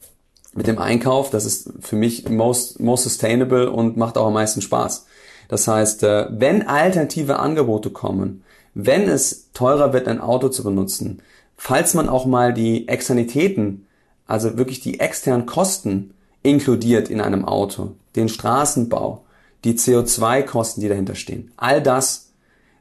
[0.54, 4.62] mit dem Einkauf, das ist für mich most, most sustainable und macht auch am meisten
[4.62, 5.06] Spaß.
[5.48, 11.22] Das heißt, äh, wenn alternative Angebote kommen, wenn es teurer wird, ein Auto zu benutzen,
[11.58, 13.88] falls man auch mal die Externitäten,
[14.26, 19.24] also wirklich die externen Kosten inkludiert in einem Auto, den Straßenbau,
[19.64, 22.32] die CO2-Kosten, die dahinter stehen, all das,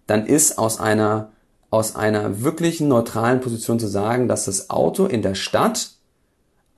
[0.07, 1.33] dann ist aus einer,
[1.71, 5.98] aus einer wirklichen neutralen Position zu sagen, dass das Auto in der Stadt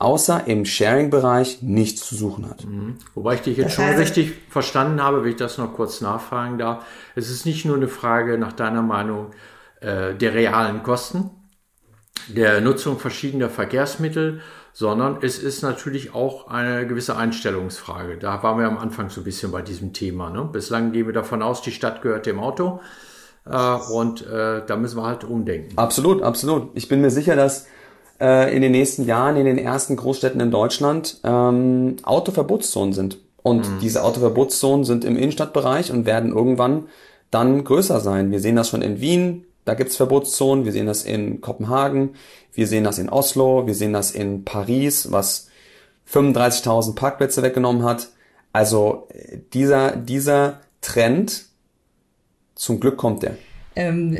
[0.01, 2.65] außer im Sharing-Bereich nichts zu suchen hat.
[2.65, 2.97] Mhm.
[3.15, 6.57] Wobei ich dich jetzt das schon richtig verstanden habe, wenn ich das noch kurz nachfragen
[6.57, 6.85] darf.
[7.15, 9.31] Es ist nicht nur eine Frage nach deiner Meinung
[9.79, 11.29] äh, der realen Kosten,
[12.27, 14.41] der Nutzung verschiedener Verkehrsmittel,
[14.73, 18.17] sondern es ist natürlich auch eine gewisse Einstellungsfrage.
[18.17, 20.29] Da waren wir am Anfang so ein bisschen bei diesem Thema.
[20.29, 20.49] Ne?
[20.51, 22.79] Bislang gehen wir davon aus, die Stadt gehört dem Auto.
[23.45, 25.77] Äh, und äh, da müssen wir halt umdenken.
[25.77, 26.69] Absolut, absolut.
[26.75, 27.67] Ich bin mir sicher, dass
[28.21, 33.17] äh, in den nächsten Jahren in den ersten Großstädten in Deutschland ähm, Autoverbotszonen sind.
[33.41, 33.79] Und mhm.
[33.81, 36.85] diese Autoverbotszonen sind im Innenstadtbereich und werden irgendwann
[37.31, 38.31] dann größer sein.
[38.31, 42.11] Wir sehen das schon in Wien, da gibt's Verbotszonen, wir sehen das in Kopenhagen,
[42.53, 45.49] wir sehen das in Oslo, wir sehen das in Paris, was
[46.11, 48.09] 35.000 Parkplätze weggenommen hat.
[48.53, 51.45] Also äh, dieser, dieser Trend,
[52.53, 53.37] zum Glück kommt der.
[53.75, 54.19] Ähm,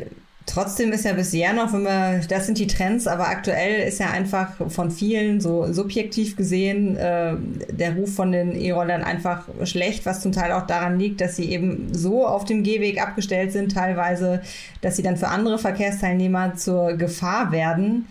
[0.52, 4.10] Trotzdem ist ja bisher noch, wenn wir, das sind die Trends, aber aktuell ist ja
[4.10, 7.38] einfach von vielen so subjektiv gesehen äh,
[7.72, 11.50] der Ruf von den E-Rollern einfach schlecht, was zum Teil auch daran liegt, dass sie
[11.50, 14.42] eben so auf dem Gehweg abgestellt sind, teilweise,
[14.82, 18.08] dass sie dann für andere Verkehrsteilnehmer zur Gefahr werden.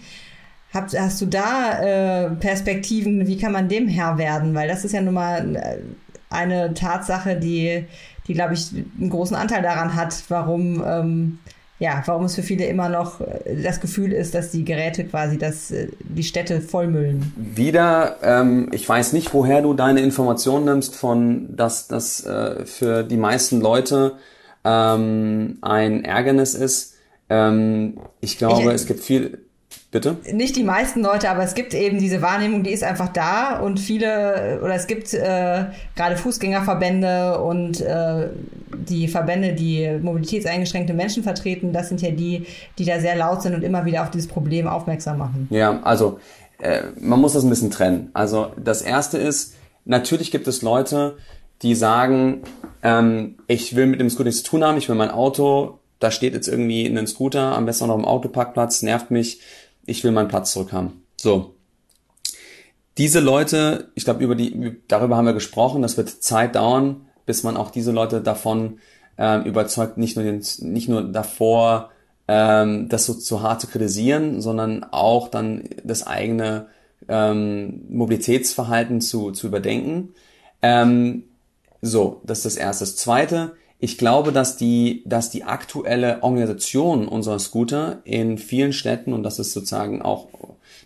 [0.73, 4.55] Hast, hast du da äh, Perspektiven, wie kann man dem Herr werden?
[4.55, 5.77] Weil das ist ja nun mal äh,
[6.31, 7.85] eine Tatsache, die,
[8.29, 11.39] die glaube ich, einen großen Anteil daran hat, warum ähm,
[11.81, 15.39] ja, warum es für viele immer noch äh, das Gefühl ist, dass die Geräte quasi
[15.39, 17.33] das, äh, die Städte vollmüllen.
[17.37, 23.03] Wieder, ähm, ich weiß nicht, woher du deine Informationen nimmst von, dass das äh, für
[23.03, 24.13] die meisten Leute
[24.63, 26.97] ähm, ein Ärgernis ist.
[27.31, 29.39] Ähm, ich glaube, ich, es gibt viel.
[29.93, 30.19] Bitte?
[30.33, 33.81] Nicht die meisten Leute, aber es gibt eben diese Wahrnehmung, die ist einfach da und
[33.81, 35.65] viele, oder es gibt äh,
[35.97, 38.29] gerade Fußgängerverbände und äh,
[38.73, 42.47] die Verbände, die mobilitätseingeschränkte Menschen vertreten, das sind ja die,
[42.79, 45.49] die da sehr laut sind und immer wieder auf dieses Problem aufmerksam machen.
[45.51, 46.21] Ja, also
[46.61, 48.11] äh, man muss das ein bisschen trennen.
[48.13, 51.17] Also das erste ist, natürlich gibt es Leute,
[51.63, 52.43] die sagen,
[52.85, 56.13] ähm, ich will mit dem Scooter nichts zu tun haben, ich will mein Auto, da
[56.13, 59.41] steht jetzt irgendwie ein Scooter, am besten noch im Autoparkplatz, nervt mich,
[59.91, 61.03] ich will meinen Platz zurückhaben.
[61.17, 61.55] So.
[62.97, 67.43] Diese Leute, ich glaube, über die, darüber haben wir gesprochen, das wird Zeit dauern, bis
[67.43, 68.79] man auch diese Leute davon
[69.19, 71.91] ähm, überzeugt, nicht nur, den, nicht nur davor,
[72.29, 76.69] ähm, das so zu hart zu kritisieren, sondern auch dann das eigene
[77.09, 80.15] ähm, Mobilitätsverhalten zu, zu überdenken.
[80.63, 81.25] Ähm,
[81.83, 82.85] so, das ist das Erste.
[82.85, 89.15] Das Zweite, ich glaube, dass die, dass die aktuelle Organisation unserer Scooter in vielen Städten,
[89.15, 90.29] und das ist sozusagen auch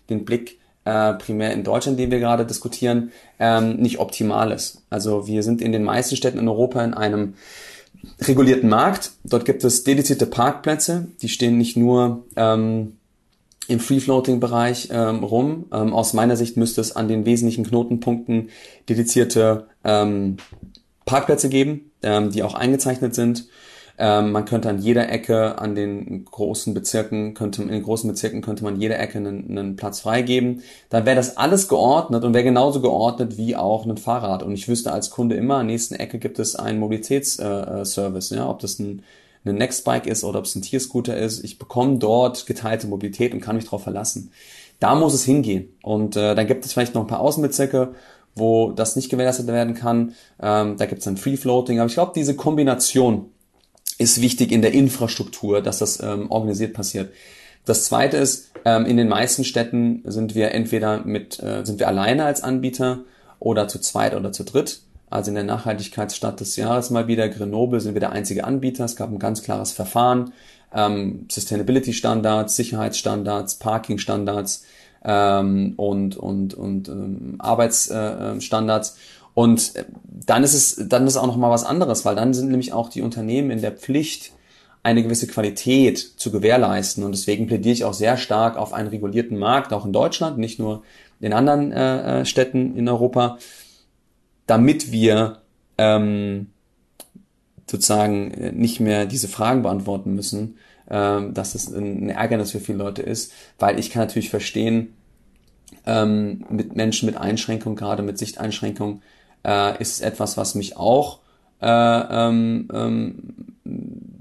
[0.09, 4.83] den Blick äh, primär in Deutschland, den wir gerade diskutieren, ähm, nicht optimal ist.
[4.91, 7.35] Also wir sind in den meisten Städten in Europa in einem
[8.21, 9.13] regulierten Markt.
[9.25, 12.99] Dort gibt es dedizierte Parkplätze, die stehen nicht nur ähm,
[13.67, 15.65] im Free-Floating-Bereich ähm, rum.
[15.73, 18.51] Ähm, aus meiner Sicht müsste es an den wesentlichen Knotenpunkten
[18.89, 20.37] dedizierte ähm,
[21.05, 23.47] Parkplätze geben, ähm, die auch eingezeichnet sind.
[23.97, 28.43] Ähm, man könnte an jeder Ecke, an den großen Bezirken, könnte in den großen Bezirken
[28.43, 30.63] könnte man jeder Ecke einen, einen Platz freigeben.
[30.89, 34.43] Dann wäre das alles geordnet und wäre genauso geordnet wie auch ein Fahrrad.
[34.43, 38.37] Und ich wüsste als Kunde immer, an der nächsten Ecke gibt es einen Mobilitätsservice, äh,
[38.37, 39.03] ja, ob das ein
[39.45, 41.45] ein Nextbike ist oder ob es ein Tierscooter ist.
[41.45, 44.33] Ich bekomme dort geteilte Mobilität und kann mich darauf verlassen.
[44.81, 45.69] Da muss es hingehen.
[45.83, 47.95] Und äh, dann gibt es vielleicht noch ein paar Außenbezirke,
[48.35, 50.15] wo das nicht gewährleistet werden kann.
[50.41, 51.79] Ähm, da gibt es dann Free Floating.
[51.81, 53.27] Aber ich glaube, diese Kombination
[53.99, 57.13] ist wichtig in der Infrastruktur, dass das ähm, organisiert passiert.
[57.65, 61.89] Das zweite ist, ähm, in den meisten Städten sind wir entweder mit, äh, sind wir
[61.89, 63.01] alleine als Anbieter
[63.39, 64.81] oder zu zweit oder zu dritt.
[65.11, 68.85] Also in der Nachhaltigkeitsstadt des Jahres mal wieder, Grenoble, sind wir der einzige Anbieter.
[68.85, 70.33] Es gab ein ganz klares Verfahren,
[70.75, 74.65] ähm, Sustainability-Standards, Sicherheitsstandards, Parking-Standards
[75.05, 78.97] ähm, und, und, und ähm, Arbeitsstandards.
[79.35, 79.73] Und
[80.07, 82.89] dann ist es, dann ist auch noch mal was anderes, weil dann sind nämlich auch
[82.89, 84.33] die Unternehmen in der Pflicht,
[84.83, 87.05] eine gewisse Qualität zu gewährleisten.
[87.05, 90.59] Und deswegen plädiere ich auch sehr stark auf einen regulierten Markt, auch in Deutschland, nicht
[90.59, 90.83] nur
[91.21, 93.39] in anderen äh, äh Städten in Europa,
[94.47, 95.39] damit wir
[95.79, 96.49] ähm,
[97.69, 100.59] sozusagen äh, nicht mehr diese Fragen beantworten müssen,
[100.91, 104.95] ähm, dass es ein Ärgernis für viele Leute ist, weil ich kann natürlich verstehen,
[105.87, 109.03] ähm, mit Menschen mit Einschränkung, gerade mit Sichteinschränkung,
[109.45, 111.21] äh, ist es etwas, was mich auch
[111.61, 112.69] äh, ähm,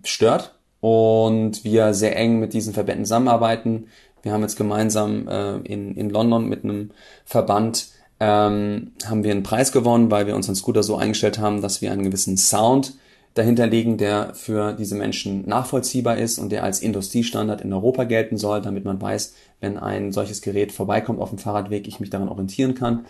[0.03, 3.87] stört und wir sehr eng mit diesen Verbänden zusammenarbeiten.
[4.21, 6.91] Wir haben jetzt gemeinsam äh, in, London mit einem
[7.25, 7.87] Verband
[8.19, 12.03] haben wir einen Preis gewonnen, weil wir unseren Scooter so eingestellt haben, dass wir einen
[12.03, 12.93] gewissen Sound
[13.33, 18.37] dahinter legen, der für diese Menschen nachvollziehbar ist und der als Industriestandard in Europa gelten
[18.37, 22.29] soll, damit man weiß, wenn ein solches Gerät vorbeikommt auf dem Fahrradweg, ich mich daran
[22.29, 23.05] orientieren kann.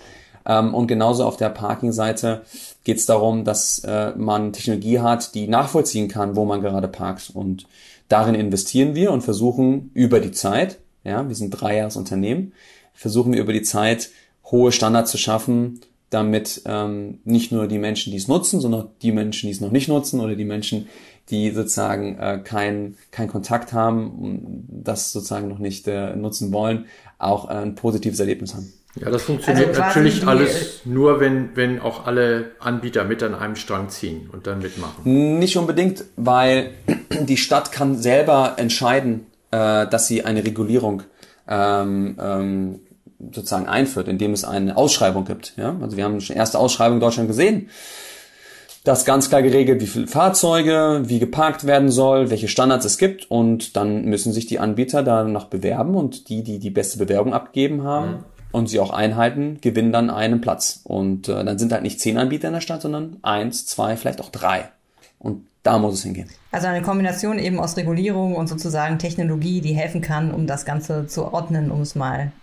[0.46, 2.44] Ähm, und genauso auf der Parking-Seite
[2.84, 7.32] geht es darum, dass äh, man Technologie hat, die nachvollziehen kann, wo man gerade parkt.
[7.34, 7.68] Und
[8.08, 12.54] darin investieren wir und versuchen über die Zeit, ja, wir sind drei Jahres Unternehmen,
[12.94, 14.10] versuchen wir über die Zeit
[14.46, 15.82] hohe Standards zu schaffen,
[16.13, 19.71] damit ähm, nicht nur die Menschen, die es nutzen, sondern die Menschen, die es noch
[19.71, 20.88] nicht nutzen oder die Menschen,
[21.30, 26.86] die sozusagen äh, keinen kein Kontakt haben und das sozusagen noch nicht äh, nutzen wollen,
[27.17, 28.73] auch äh, ein positives Erlebnis haben.
[28.95, 33.56] Ja, das funktioniert also natürlich alles nur, wenn, wenn auch alle Anbieter mit an einem
[33.56, 35.39] Strang ziehen und dann mitmachen.
[35.39, 36.71] Nicht unbedingt, weil
[37.21, 41.04] die Stadt kann selber entscheiden, äh, dass sie eine Regulierung
[41.47, 42.80] ähm, ähm,
[43.32, 45.54] sozusagen einführt, indem es eine Ausschreibung gibt.
[45.58, 45.76] Ja?
[45.82, 47.70] Also wir haben schon erste Ausschreibung in Deutschland gesehen.
[48.84, 53.32] Das ganz klar geregelt, wie viele Fahrzeuge, wie geparkt werden soll, welche Standards es gibt
[53.32, 57.84] und dann müssen sich die Anbieter danach bewerben und die, die die beste Bewerbung abgegeben
[57.84, 58.24] haben mhm.
[58.52, 60.82] und sie auch einhalten, gewinnen dann einen Platz.
[60.84, 64.20] Und äh, dann sind halt nicht zehn Anbieter in der Stadt, sondern eins, zwei, vielleicht
[64.20, 64.70] auch drei.
[65.18, 66.30] Und da muss es hingehen.
[66.52, 71.08] Also eine Kombination eben aus Regulierung und sozusagen Technologie, die helfen kann, um das Ganze
[71.08, 72.34] zu ordnen, um es mal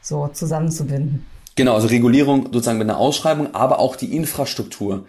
[0.00, 1.26] so zusammenzubinden.
[1.56, 5.06] Genau, also Regulierung sozusagen mit einer Ausschreibung, aber auch die Infrastruktur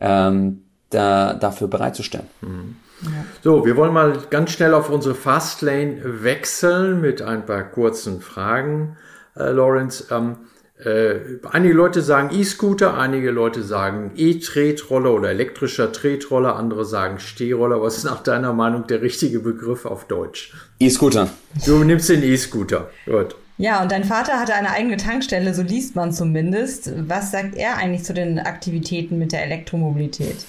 [0.00, 2.26] ähm, da, dafür bereitzustellen.
[2.40, 2.76] Mhm.
[3.02, 3.10] Ja.
[3.42, 8.96] So, wir wollen mal ganz schnell auf unsere Fastlane wechseln mit ein paar kurzen Fragen,
[9.36, 10.06] äh, Lawrence.
[10.10, 10.36] Ähm,
[10.76, 17.80] Äh, einige Leute sagen E-Scooter, einige Leute sagen E-Tretroller oder elektrischer Tretroller, andere sagen Stehroller.
[17.80, 20.52] Was ist nach deiner Meinung der richtige Begriff auf Deutsch?
[20.80, 21.28] E-Scooter.
[21.64, 22.90] Du nimmst den E-Scooter.
[23.06, 23.36] Gut.
[23.56, 26.92] Ja, und dein Vater hatte eine eigene Tankstelle, so liest man zumindest.
[27.08, 30.44] Was sagt er eigentlich zu den Aktivitäten mit der Elektromobilität?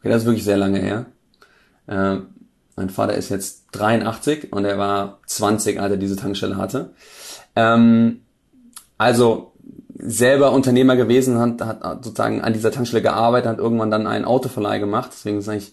[0.00, 1.06] Okay, das ist wirklich sehr lange her.
[1.86, 2.16] Äh,
[2.76, 6.90] mein Vater ist jetzt 83 und er war 20, als er diese Tankstelle hatte.
[7.54, 8.22] Ähm,
[8.98, 9.52] also
[9.96, 14.78] selber Unternehmer gewesen, hat, hat sozusagen an dieser Tankstelle gearbeitet, hat irgendwann dann einen Autoverleih
[14.78, 15.10] gemacht.
[15.12, 15.72] Deswegen ist eigentlich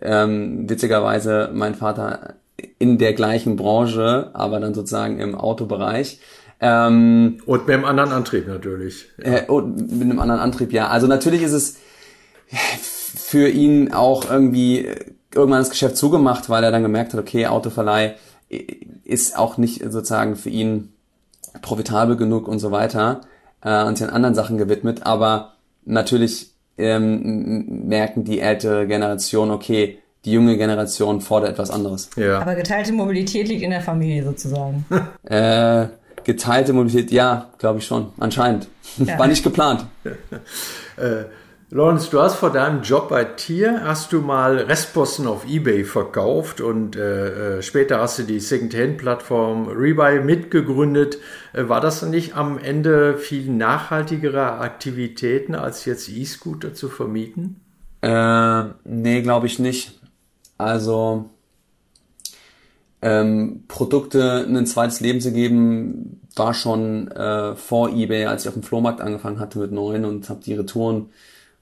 [0.00, 2.34] ähm, witzigerweise mein Vater
[2.78, 6.20] in der gleichen Branche, aber dann sozusagen im Autobereich.
[6.60, 9.06] Ähm, und mit einem anderen Antrieb natürlich.
[9.18, 9.38] Ja.
[9.38, 10.88] Äh, und mit einem anderen Antrieb, ja.
[10.88, 11.76] Also natürlich ist es
[13.16, 14.88] für ihn auch irgendwie
[15.34, 18.14] irgendwann das Geschäft zugemacht, weil er dann gemerkt hat, okay, Autoverleih
[19.04, 20.92] ist auch nicht sozusagen für ihn
[21.60, 23.20] profitabel genug und so weiter
[23.62, 25.04] äh, und sich an anderen Sachen gewidmet.
[25.04, 32.10] Aber natürlich ähm, merken die ältere Generation, okay, die junge Generation fordert etwas anderes.
[32.16, 32.40] Ja.
[32.40, 34.84] Aber geteilte Mobilität liegt in der Familie sozusagen.
[35.24, 35.86] äh,
[36.24, 38.12] geteilte Mobilität, ja, glaube ich schon.
[38.18, 38.68] Anscheinend.
[38.98, 39.18] Ja.
[39.18, 39.86] War nicht geplant.
[40.96, 41.24] äh,
[41.70, 46.62] Lawrence, du hast vor deinem Job bei Tier, hast du mal Restposten auf Ebay verkauft
[46.62, 51.18] und äh, äh später hast du die Second-Hand-Plattform Rebuy mitgegründet.
[51.52, 57.60] Äh, war das nicht am Ende viel nachhaltigere Aktivitäten, als jetzt E-Scooter zu vermieten?
[58.00, 59.98] Äh, nee, glaube ich nicht.
[60.58, 61.30] Also
[63.00, 68.54] ähm, Produkte ein zweites Leben zu geben, war schon äh, vor eBay, als ich auf
[68.54, 71.10] dem Flohmarkt angefangen hatte mit neun und habe die Retouren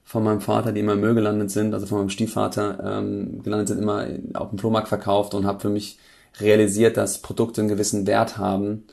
[0.05, 3.69] von meinem Vater, die immer im Müll gelandet sind, also von meinem Stiefvater ähm, gelandet
[3.69, 5.99] sind, immer auf dem Flohmarkt verkauft und habe für mich
[6.41, 8.85] realisiert, dass Produkte einen gewissen Wert haben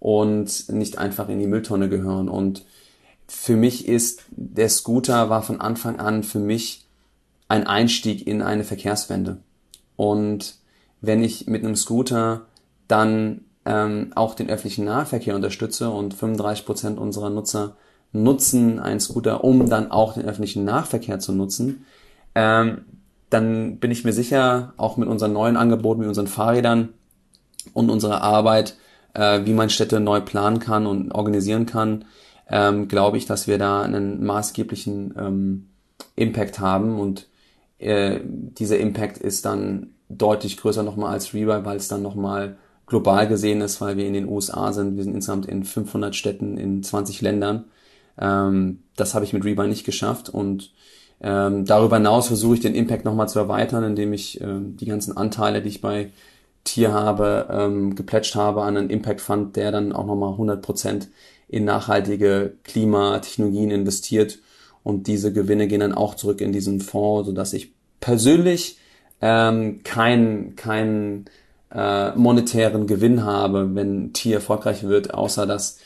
[0.00, 2.28] und nicht einfach in die Mülltonne gehören.
[2.28, 2.64] Und
[3.28, 6.86] für mich ist der Scooter war von Anfang an für mich
[7.48, 9.38] ein Einstieg in eine Verkehrswende.
[9.96, 10.56] Und
[11.00, 12.42] wenn ich mit einem Scooter
[12.88, 17.76] dann ähm, auch den öffentlichen Nahverkehr unterstütze und 35 Prozent unserer Nutzer
[18.12, 21.84] nutzen einen Scooter, um dann auch den öffentlichen Nahverkehr zu nutzen,
[22.34, 22.84] ähm,
[23.30, 26.90] dann bin ich mir sicher, auch mit unseren neuen Angeboten, mit unseren Fahrrädern
[27.72, 28.76] und unserer Arbeit,
[29.14, 32.04] äh, wie man Städte neu planen kann und organisieren kann,
[32.48, 35.68] ähm, glaube ich, dass wir da einen maßgeblichen ähm,
[36.14, 37.00] Impact haben.
[37.00, 37.26] Und
[37.78, 43.26] äh, dieser Impact ist dann deutlich größer nochmal als Rebuy, weil es dann nochmal global
[43.26, 44.96] gesehen ist, weil wir in den USA sind.
[44.96, 47.64] Wir sind insgesamt in 500 Städten in 20 Ländern
[48.18, 50.72] ähm, das habe ich mit Rebuy nicht geschafft und
[51.20, 55.16] ähm, darüber hinaus versuche ich den Impact nochmal zu erweitern, indem ich ähm, die ganzen
[55.16, 56.10] Anteile, die ich bei
[56.64, 61.08] Tier habe, ähm, geplätscht habe an einen Impact Fund, der dann auch nochmal 100%
[61.48, 64.38] in nachhaltige Klimatechnologien investiert
[64.86, 68.78] und diese Gewinne gehen dann auch zurück in diesen Fonds, sodass ich persönlich
[69.20, 71.24] ähm, keinen keinen
[71.74, 75.80] äh, monetären Gewinn habe, wenn Tier erfolgreich wird, außer dass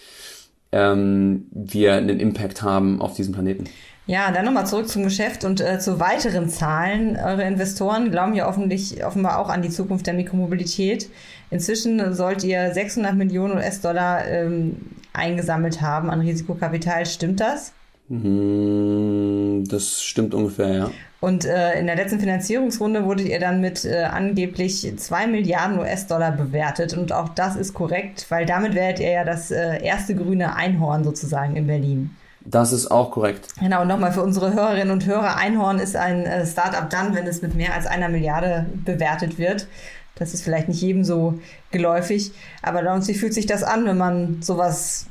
[0.70, 3.64] ähm, wir einen Impact haben auf diesem Planeten.
[4.04, 7.16] Ja, dann nochmal zurück zum Geschäft und äh, zu weiteren Zahlen.
[7.16, 11.08] Eure Investoren glauben ja offenbar auch an die Zukunft der Mikromobilität.
[11.50, 14.76] Inzwischen sollt ihr 600 Millionen US-Dollar ähm,
[15.14, 17.06] eingesammelt haben an Risikokapital.
[17.06, 17.72] Stimmt das?
[18.10, 20.90] Hm, das stimmt ungefähr, ja.
[21.20, 26.32] Und äh, in der letzten Finanzierungsrunde wurdet ihr dann mit äh, angeblich zwei Milliarden US-Dollar
[26.32, 26.96] bewertet.
[26.96, 31.04] Und auch das ist korrekt, weil damit werdet ihr ja das äh, erste grüne Einhorn
[31.04, 32.16] sozusagen in Berlin.
[32.44, 33.48] Das ist auch korrekt.
[33.60, 37.26] Genau, und nochmal für unsere Hörerinnen und Hörer, Einhorn ist ein äh, Startup dann, wenn
[37.26, 39.68] es mit mehr als einer Milliarde bewertet wird.
[40.14, 41.38] Das ist vielleicht nicht jedem so
[41.70, 45.06] geläufig, aber wie fühlt sich das an, wenn man sowas,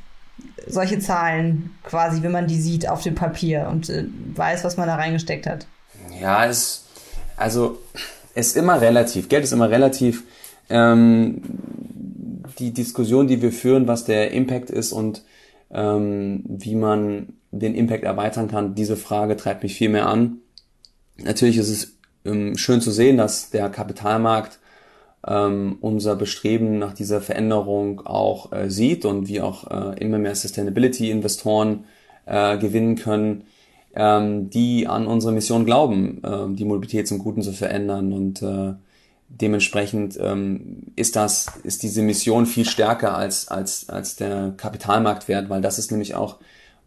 [0.67, 4.87] solche Zahlen quasi, wenn man die sieht auf dem Papier und äh, weiß, was man
[4.87, 5.67] da reingesteckt hat?
[6.21, 6.85] Ja, es,
[7.37, 7.79] also,
[8.35, 9.29] es ist immer relativ.
[9.29, 10.23] Geld ist immer relativ.
[10.69, 11.41] Ähm,
[12.59, 15.23] die Diskussion, die wir führen, was der Impact ist und
[15.71, 20.37] ähm, wie man den Impact erweitern kann, diese Frage treibt mich viel mehr an.
[21.17, 21.93] Natürlich ist es
[22.25, 24.58] ähm, schön zu sehen, dass der Kapitalmarkt
[25.27, 30.35] ähm, unser Bestreben nach dieser Veränderung auch äh, sieht und wie auch äh, immer mehr
[30.35, 31.85] Sustainability-Investoren
[32.25, 33.43] äh, gewinnen können
[33.95, 38.73] ähm, die an unsere Mission glauben, äh, die Mobilität zum Guten zu verändern und äh,
[39.29, 45.61] dementsprechend ähm, ist das ist diese Mission viel stärker als als als der Kapitalmarktwert, weil
[45.61, 46.37] das ist nämlich auch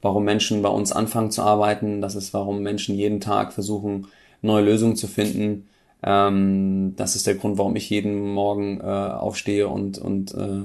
[0.01, 4.09] warum Menschen bei uns anfangen zu arbeiten, das ist warum Menschen jeden Tag versuchen
[4.41, 5.69] neue Lösungen zu finden.
[6.03, 10.65] Ähm, das ist der Grund, warum ich jeden Morgen äh, aufstehe und und äh,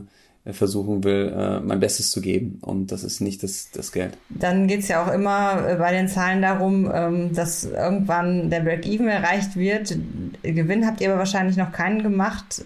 [0.53, 2.59] versuchen will, äh, mein Bestes zu geben.
[2.61, 4.17] Und das ist nicht das, das Geld.
[4.29, 9.07] Dann geht's ja auch immer äh, bei den Zahlen darum, ähm, dass irgendwann der Break-Even
[9.07, 9.95] erreicht wird.
[10.43, 12.63] Gewinn habt ihr aber wahrscheinlich noch keinen gemacht.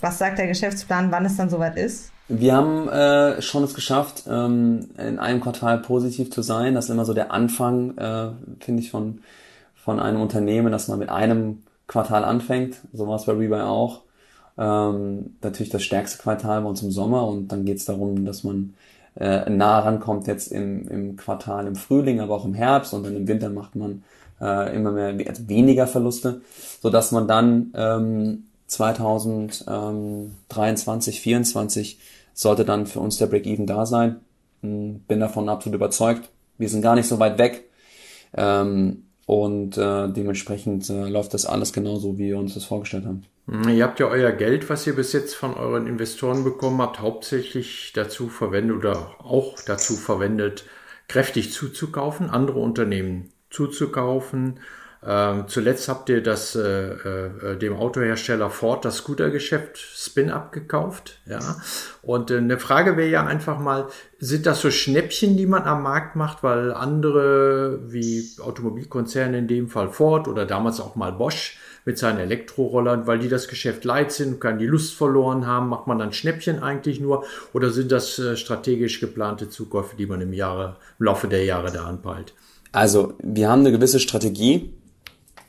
[0.00, 2.10] Was sagt der Geschäftsplan, wann es dann soweit ist?
[2.28, 6.74] Wir haben äh, schon es geschafft, ähm, in einem Quartal positiv zu sein.
[6.74, 8.28] Das ist immer so der Anfang, äh,
[8.60, 9.18] finde ich, von,
[9.84, 12.76] von einem Unternehmen, dass man mit einem Quartal anfängt.
[12.92, 14.02] So war es bei Rebuy auch.
[14.56, 18.44] Ähm, natürlich das stärkste Quartal bei uns im Sommer und dann geht es darum, dass
[18.44, 18.74] man
[19.18, 23.16] äh, nah rankommt jetzt im, im Quartal im Frühling, aber auch im Herbst und dann
[23.16, 24.04] im Winter macht man
[24.40, 26.42] äh, immer mehr also weniger Verluste,
[26.80, 31.98] so dass man dann ähm, 2023, 2024
[32.34, 34.20] sollte dann für uns der Break-Even da sein.
[34.62, 36.28] Hm, bin davon absolut überzeugt.
[36.56, 37.64] Wir sind gar nicht so weit weg.
[38.34, 43.24] Ähm, und äh, dementsprechend äh, läuft das alles genauso, wie wir uns das vorgestellt haben.
[43.48, 47.00] Hm, ihr habt ja euer Geld, was ihr bis jetzt von euren Investoren bekommen habt,
[47.00, 50.64] hauptsächlich dazu verwendet oder auch dazu verwendet,
[51.08, 54.60] kräftig zuzukaufen, andere Unternehmen zuzukaufen,
[55.04, 61.18] ähm, zuletzt habt ihr das, äh, äh, dem Autohersteller Ford das Scootergeschäft Spin-Up gekauft.
[61.26, 61.40] Ja?
[62.02, 63.88] Und äh, eine Frage wäre ja einfach mal,
[64.20, 69.68] sind das so Schnäppchen, die man am Markt macht, weil andere wie Automobilkonzerne, in dem
[69.68, 74.12] Fall Ford oder damals auch mal Bosch mit seinen Elektrorollern, weil die das Geschäft leid
[74.12, 78.20] sind, kann die Lust verloren haben, macht man dann Schnäppchen eigentlich nur oder sind das
[78.20, 82.34] äh, strategisch geplante Zukäufe, die man im, Jahre, im Laufe der Jahre da anpeilt?
[82.70, 84.72] Also, wir haben eine gewisse Strategie,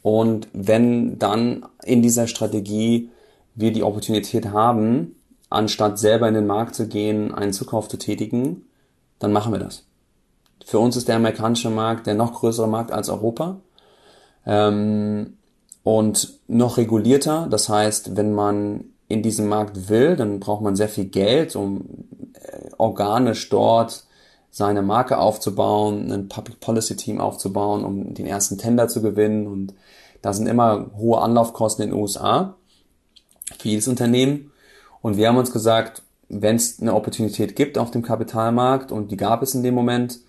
[0.03, 3.09] und wenn dann in dieser Strategie
[3.55, 5.15] wir die Opportunität haben,
[5.49, 8.65] anstatt selber in den Markt zu gehen, einen Zukauf zu tätigen,
[9.19, 9.85] dann machen wir das.
[10.65, 13.61] Für uns ist der amerikanische Markt der noch größere Markt als Europa
[14.45, 15.37] ähm,
[15.83, 17.47] und noch regulierter.
[17.49, 21.81] Das heißt, wenn man in diesem Markt will, dann braucht man sehr viel Geld, um
[22.33, 24.05] äh, organisch dort
[24.53, 29.47] seine Marke aufzubauen, ein Public Policy Team aufzubauen, um den ersten Tender zu gewinnen.
[29.47, 29.73] Und
[30.21, 32.55] da sind immer hohe Anlaufkosten in den USA
[33.57, 34.51] für jedes Unternehmen.
[35.01, 39.17] Und wir haben uns gesagt, wenn es eine Opportunität gibt auf dem Kapitalmarkt und die
[39.17, 40.19] gab es in dem Moment,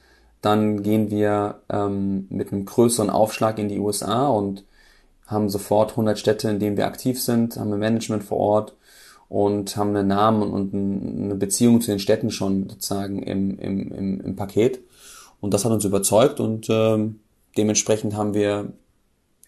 [0.41, 4.65] dann gehen wir ähm, mit einem größeren Aufschlag in die USA und
[5.27, 8.75] haben sofort 100 Städte, in denen wir aktiv sind, haben ein Management vor Ort
[9.29, 14.21] und haben einen Namen und eine Beziehung zu den Städten schon sozusagen im, im, im,
[14.21, 14.81] im Paket.
[15.41, 17.21] Und das hat uns überzeugt und ähm,
[17.57, 18.73] dementsprechend haben wir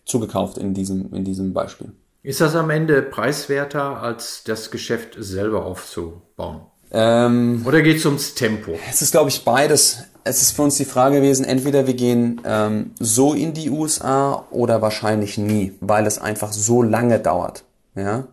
[0.05, 1.93] zugekauft in diesem, in diesem Beispiel.
[2.23, 6.63] Ist das am Ende preiswerter, als das Geschäft selber aufzubauen?
[6.91, 8.73] Ähm, Oder geht es ums Tempo?
[8.91, 9.99] Es ist, glaube ich, beides.
[10.25, 14.45] Es ist für uns die Frage gewesen, entweder wir gehen ähm, so in die USA
[14.51, 17.65] oder wahrscheinlich nie, weil es einfach so lange dauert.
[17.95, 18.27] Ja?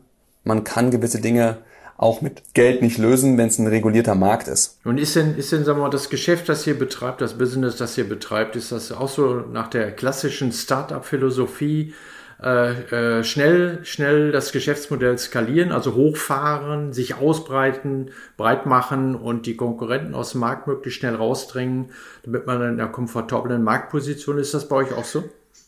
[0.44, 1.60] Man kann gewisse Dinge
[1.98, 4.80] auch mit Geld nicht lösen, wenn es ein regulierter Markt ist.
[4.84, 7.78] Und ist denn, ist denn, sagen wir mal, das Geschäft, das ihr betreibt, das Business,
[7.78, 11.94] das ihr betreibt, ist das auch so nach der klassischen Startup-Philosophie,
[12.42, 19.56] äh, äh, schnell, schnell das Geschäftsmodell skalieren, also hochfahren, sich ausbreiten, breit machen und die
[19.56, 21.92] Konkurrenten aus dem Markt möglichst schnell rausdrängen,
[22.24, 24.54] damit man in einer komfortablen Marktposition ist.
[24.54, 25.24] das bei euch auch so?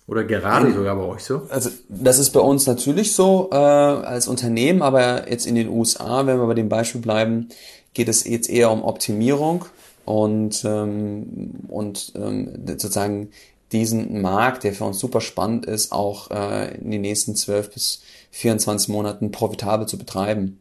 [0.08, 1.44] Oder gerade sogar bei euch so?
[1.50, 6.28] Also das ist bei uns natürlich so äh, als Unternehmen, aber jetzt in den USA,
[6.28, 7.50] wenn wir bei dem Beispiel bleiben,
[7.94, 9.66] geht es jetzt eher um Optimierung
[10.06, 13.30] und, ähm, und ähm, sozusagen
[13.72, 18.02] diesen Markt, der für uns super spannend ist, auch äh, in den nächsten 12 bis
[18.30, 20.60] 24 Monaten profitabel zu betreiben.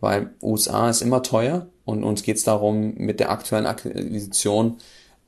[0.00, 4.78] Weil USA ist immer teuer und uns geht es darum, mit der aktuellen Akquisition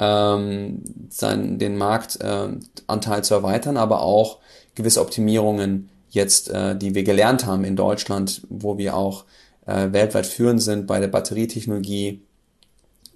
[0.00, 4.38] ähm, seinen, den Marktanteil äh, zu erweitern, aber auch
[4.74, 9.24] gewisse Optimierungen jetzt, äh, die wir gelernt haben in Deutschland, wo wir auch
[9.66, 12.22] äh, weltweit führend sind bei der Batterietechnologie,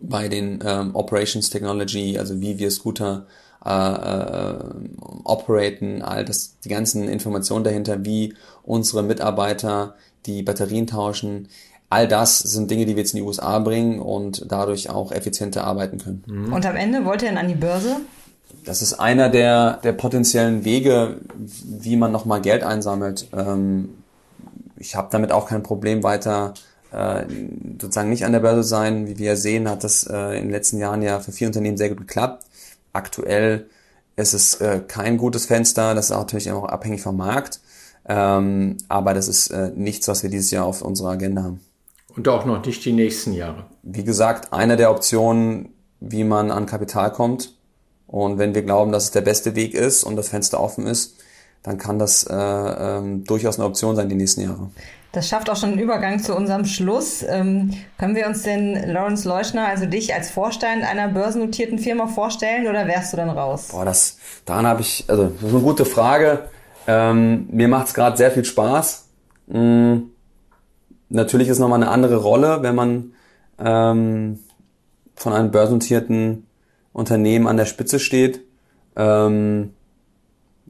[0.00, 3.26] bei den ähm, Operations Technology, also wie wir Scooter
[3.64, 4.58] äh, äh,
[5.24, 9.94] operaten, all das, die ganzen Informationen dahinter, wie unsere Mitarbeiter
[10.26, 11.48] die Batterien tauschen,
[11.94, 15.62] All das sind Dinge, die wir jetzt in die USA bringen und dadurch auch effizienter
[15.62, 16.24] arbeiten können.
[16.26, 16.52] Mhm.
[16.52, 17.98] Und am Ende wollt ihr dann an die Börse?
[18.64, 23.28] Das ist einer der, der potenziellen Wege, wie man nochmal Geld einsammelt.
[23.32, 23.90] Ähm,
[24.76, 26.54] ich habe damit auch kein Problem weiter
[26.90, 27.26] äh,
[27.80, 29.06] sozusagen nicht an der Börse sein.
[29.06, 31.90] Wie wir sehen, hat das äh, in den letzten Jahren ja für viele Unternehmen sehr
[31.90, 32.44] gut geklappt.
[32.92, 33.66] Aktuell
[34.16, 35.94] ist es äh, kein gutes Fenster.
[35.94, 37.60] Das ist natürlich auch abhängig vom Markt.
[38.08, 41.60] Ähm, aber das ist äh, nichts, was wir dieses Jahr auf unserer Agenda haben.
[42.16, 43.64] Und auch noch nicht die nächsten Jahre.
[43.82, 47.54] Wie gesagt, eine der Optionen, wie man an Kapital kommt.
[48.06, 51.16] Und wenn wir glauben, dass es der beste Weg ist und das Fenster offen ist,
[51.64, 54.70] dann kann das äh, ähm, durchaus eine Option sein die nächsten Jahre.
[55.12, 57.24] Das schafft auch schon einen Übergang zu unserem Schluss.
[57.26, 62.66] Ähm, können wir uns denn Lawrence Leuschner, also dich als Vorstand einer börsennotierten Firma vorstellen
[62.66, 63.68] oder wärst du dann raus?
[63.70, 66.48] Boah, das, daran habe ich, also das ist eine gute Frage.
[66.86, 69.06] Ähm, mir macht es gerade sehr viel Spaß.
[69.46, 70.10] Mhm.
[71.08, 73.12] Natürlich ist nochmal eine andere Rolle, wenn man
[73.58, 74.40] ähm,
[75.14, 76.46] von einem börsennotierten
[76.92, 78.40] Unternehmen an der Spitze steht.
[78.96, 79.74] Ähm,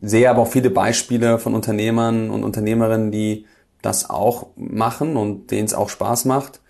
[0.00, 3.46] sehe aber auch viele Beispiele von Unternehmern und Unternehmerinnen, die
[3.82, 6.60] das auch machen und denen es auch Spaß macht.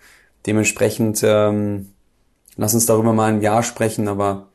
[0.45, 1.93] Dementsprechend ähm,
[2.55, 4.47] lass uns darüber mal ein Jahr sprechen, aber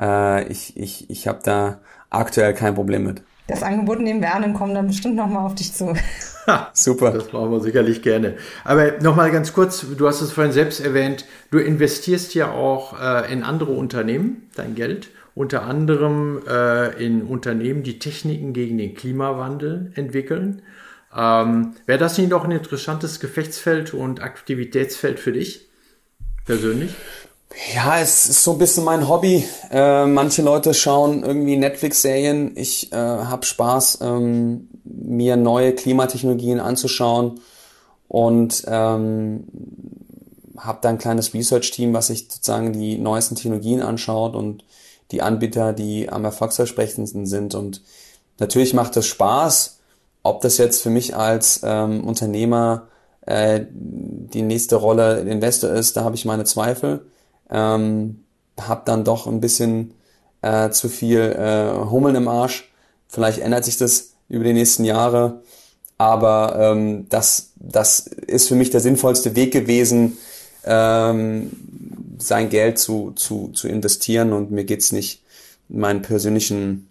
[0.00, 1.80] äh, ich, ich, ich habe da
[2.10, 3.22] aktuell kein Problem mit.
[3.50, 5.92] Das Angebot nehmen wir an und kommen dann bestimmt nochmal auf dich zu.
[6.72, 7.10] Super.
[7.10, 8.34] Das machen wir sicherlich gerne.
[8.62, 13.32] Aber nochmal ganz kurz, du hast es vorhin selbst erwähnt, du investierst ja auch äh,
[13.32, 19.90] in andere Unternehmen, dein Geld, unter anderem äh, in Unternehmen, die Techniken gegen den Klimawandel
[19.96, 20.62] entwickeln.
[21.16, 25.68] Ähm, Wäre das nicht doch ein interessantes Gefechtsfeld und Aktivitätsfeld für dich
[26.46, 26.94] persönlich?
[27.74, 29.44] Ja, es ist so ein bisschen mein Hobby.
[29.70, 32.56] Äh, manche Leute schauen irgendwie Netflix-Serien.
[32.56, 37.40] Ich äh, habe Spaß, ähm, mir neue Klimatechnologien anzuschauen
[38.08, 39.44] und ähm,
[40.56, 44.64] habe da ein kleines Research-Team, was sich sozusagen die neuesten Technologien anschaut und
[45.10, 47.54] die Anbieter, die am erfolgsversprechendsten sind.
[47.54, 47.82] Und
[48.38, 49.80] natürlich macht das Spaß
[50.22, 52.88] ob das jetzt für mich als ähm, Unternehmer
[53.22, 57.06] äh, die nächste Rolle Investor ist, da habe ich meine Zweifel.
[57.50, 58.24] Ähm,
[58.58, 59.94] habe dann doch ein bisschen
[60.42, 62.70] äh, zu viel äh, Hummeln im Arsch.
[63.08, 65.42] Vielleicht ändert sich das über die nächsten Jahre.
[65.98, 70.16] Aber ähm, das, das ist für mich der sinnvollste Weg gewesen,
[70.64, 71.50] ähm,
[72.18, 74.32] sein Geld zu, zu, zu investieren.
[74.32, 75.22] Und mir geht's nicht
[75.68, 76.86] meinen persönlichen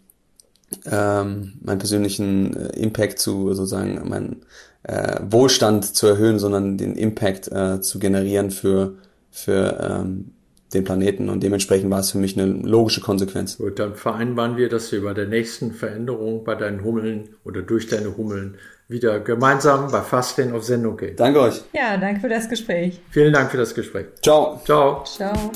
[0.86, 4.44] ähm, meinen persönlichen äh, Impact zu sozusagen meinen
[4.84, 8.96] äh, Wohlstand zu erhöhen, sondern den Impact äh, zu generieren für
[9.32, 10.32] für ähm,
[10.74, 13.58] den Planeten und dementsprechend war es für mich eine logische Konsequenz.
[13.58, 17.88] Gut, dann vereinbaren wir, dass wir bei der nächsten Veränderung bei deinen Hummeln oder durch
[17.88, 18.58] deine Hummeln
[18.88, 21.16] wieder gemeinsam bei Fastlane auf Sendung gehen.
[21.16, 21.62] Danke euch.
[21.74, 23.00] Ja, danke für das Gespräch.
[23.10, 24.08] Vielen Dank für das Gespräch.
[24.22, 24.62] Ciao.
[24.66, 25.04] Ciao.
[25.06, 25.52] Ciao.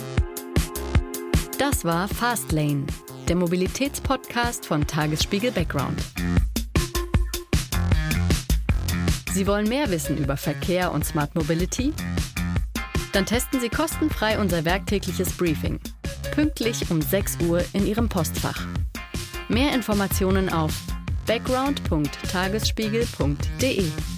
[1.57, 2.86] Das war Fastlane
[3.28, 6.01] der Mobilitätspodcast von Tagesspiegel Background.
[9.34, 11.93] Sie wollen mehr wissen über Verkehr und Smart Mobility?
[13.14, 15.80] Dann testen Sie kostenfrei unser werktägliches Briefing.
[16.32, 18.66] Pünktlich um 6 Uhr in Ihrem Postfach.
[19.47, 20.74] Mehr Informationen auf
[21.28, 24.12] background.tagesspiegel.de.